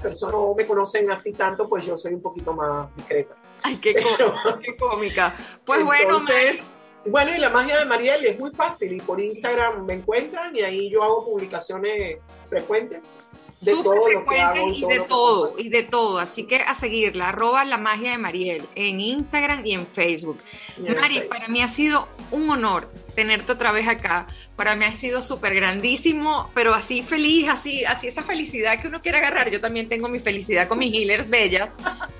[0.00, 3.34] personas no me conocen así tanto, pues yo soy un poquito más discreta.
[3.62, 4.58] Ay, qué cómica.
[4.62, 5.34] Qué cómica.
[5.66, 6.72] Pues bueno, Mari, Entonces,
[7.04, 10.62] bueno, y la magia de Mariel es muy fácil y por Instagram me encuentran y
[10.62, 13.28] ahí yo hago publicaciones frecuentes
[13.64, 16.18] de súper todo frecuentes hago y todo de todo, y de todo.
[16.18, 20.38] Así que a seguirla, arroba la magia de Mariel en Instagram y en Facebook.
[20.76, 21.28] Y en Mari, Facebook.
[21.36, 24.26] para mí ha sido un honor tenerte otra vez acá.
[24.56, 29.02] Para mí ha sido súper grandísimo, pero así feliz, así, así esa felicidad que uno
[29.02, 29.50] quiere agarrar.
[29.50, 31.70] Yo también tengo mi felicidad con mis healers bellas,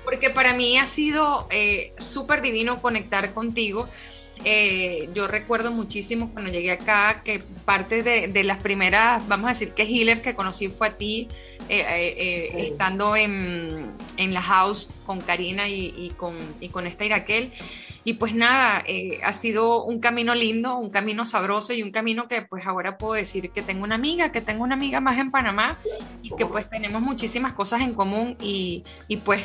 [0.03, 3.87] porque para mí ha sido eh, súper divino conectar contigo.
[4.43, 9.53] Eh, yo recuerdo muchísimo cuando llegué acá que parte de, de las primeras, vamos a
[9.53, 11.27] decir que healer que conocí fue a ti,
[11.69, 11.83] eh,
[12.17, 12.61] eh, Sí.
[12.67, 17.51] estando en, en la house con Karina y, y con, y con esta Iraquel.
[18.07, 22.27] Y pues nada, eh, ha sido un camino lindo, un camino sabroso y un camino
[22.27, 25.31] que pues ahora puedo decir que tengo una amiga, que tengo una amiga más en
[25.31, 25.75] Panamá
[26.21, 29.41] y que pues tenemos muchísimas cosas en común y, y pues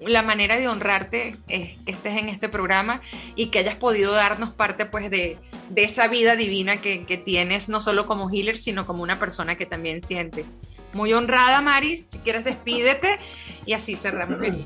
[0.00, 3.00] la manera de honrarte es que estés en este programa
[3.34, 5.38] y que hayas podido darnos parte pues de,
[5.70, 9.56] de esa vida divina que, que tienes, no solo como healer, sino como una persona
[9.56, 10.44] que también siente.
[10.92, 13.18] Muy honrada, Mari, si quieres despídete
[13.66, 14.64] y así cerramos el,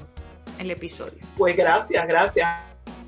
[0.59, 1.19] el episodio.
[1.37, 2.49] Pues gracias, gracias.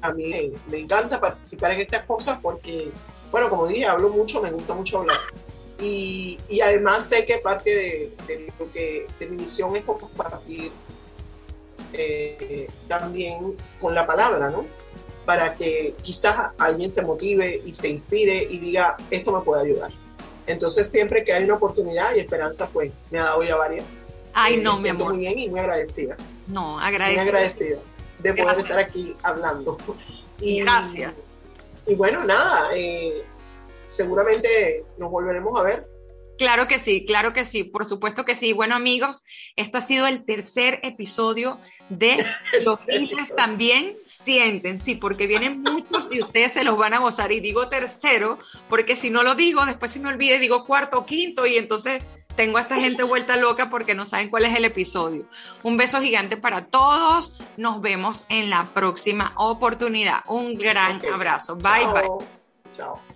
[0.01, 2.91] A mí me, encanta participar en estas cosas porque,
[3.31, 5.19] bueno, como dije, hablo mucho, me gusta mucho hablar.
[5.81, 10.71] Y, y además sé que parte de, de lo que de mi misión es compartir
[11.97, 14.65] eh, también con la palabra, ¿no?
[15.25, 19.91] Para que quizás alguien se motive y se inspire y diga, esto me puede ayudar.
[20.47, 24.07] Entonces, siempre que hay una oportunidad y esperanza, pues me ha dado ya varias.
[24.35, 25.09] Ay, Eh, no, me mi amor.
[25.15, 26.17] muy bien y muy agradecida.
[26.49, 27.23] No, Muy agradecida.
[27.23, 27.79] agradecida
[28.19, 29.77] de poder estar aquí hablando.
[30.41, 31.13] Y, Gracias.
[31.87, 33.23] Y bueno, nada, eh,
[33.87, 35.87] seguramente nos volveremos a ver
[36.37, 38.53] Claro que sí, claro que sí, por supuesto que sí.
[38.53, 39.23] Bueno amigos,
[39.57, 41.59] esto ha sido el tercer episodio
[41.89, 42.27] de
[42.65, 47.31] Los Islas también sienten, sí, porque vienen muchos y ustedes se los van a gozar.
[47.33, 51.07] Y digo tercero, porque si no lo digo, después se me olvide, digo cuarto o
[51.07, 52.05] quinto y entonces
[52.37, 55.25] tengo a esta gente vuelta loca porque no saben cuál es el episodio.
[55.63, 57.33] Un beso gigante para todos.
[57.57, 60.21] Nos vemos en la próxima oportunidad.
[60.27, 61.57] Un gran abrazo.
[61.57, 62.27] Bye, bye.
[62.77, 63.14] Chao.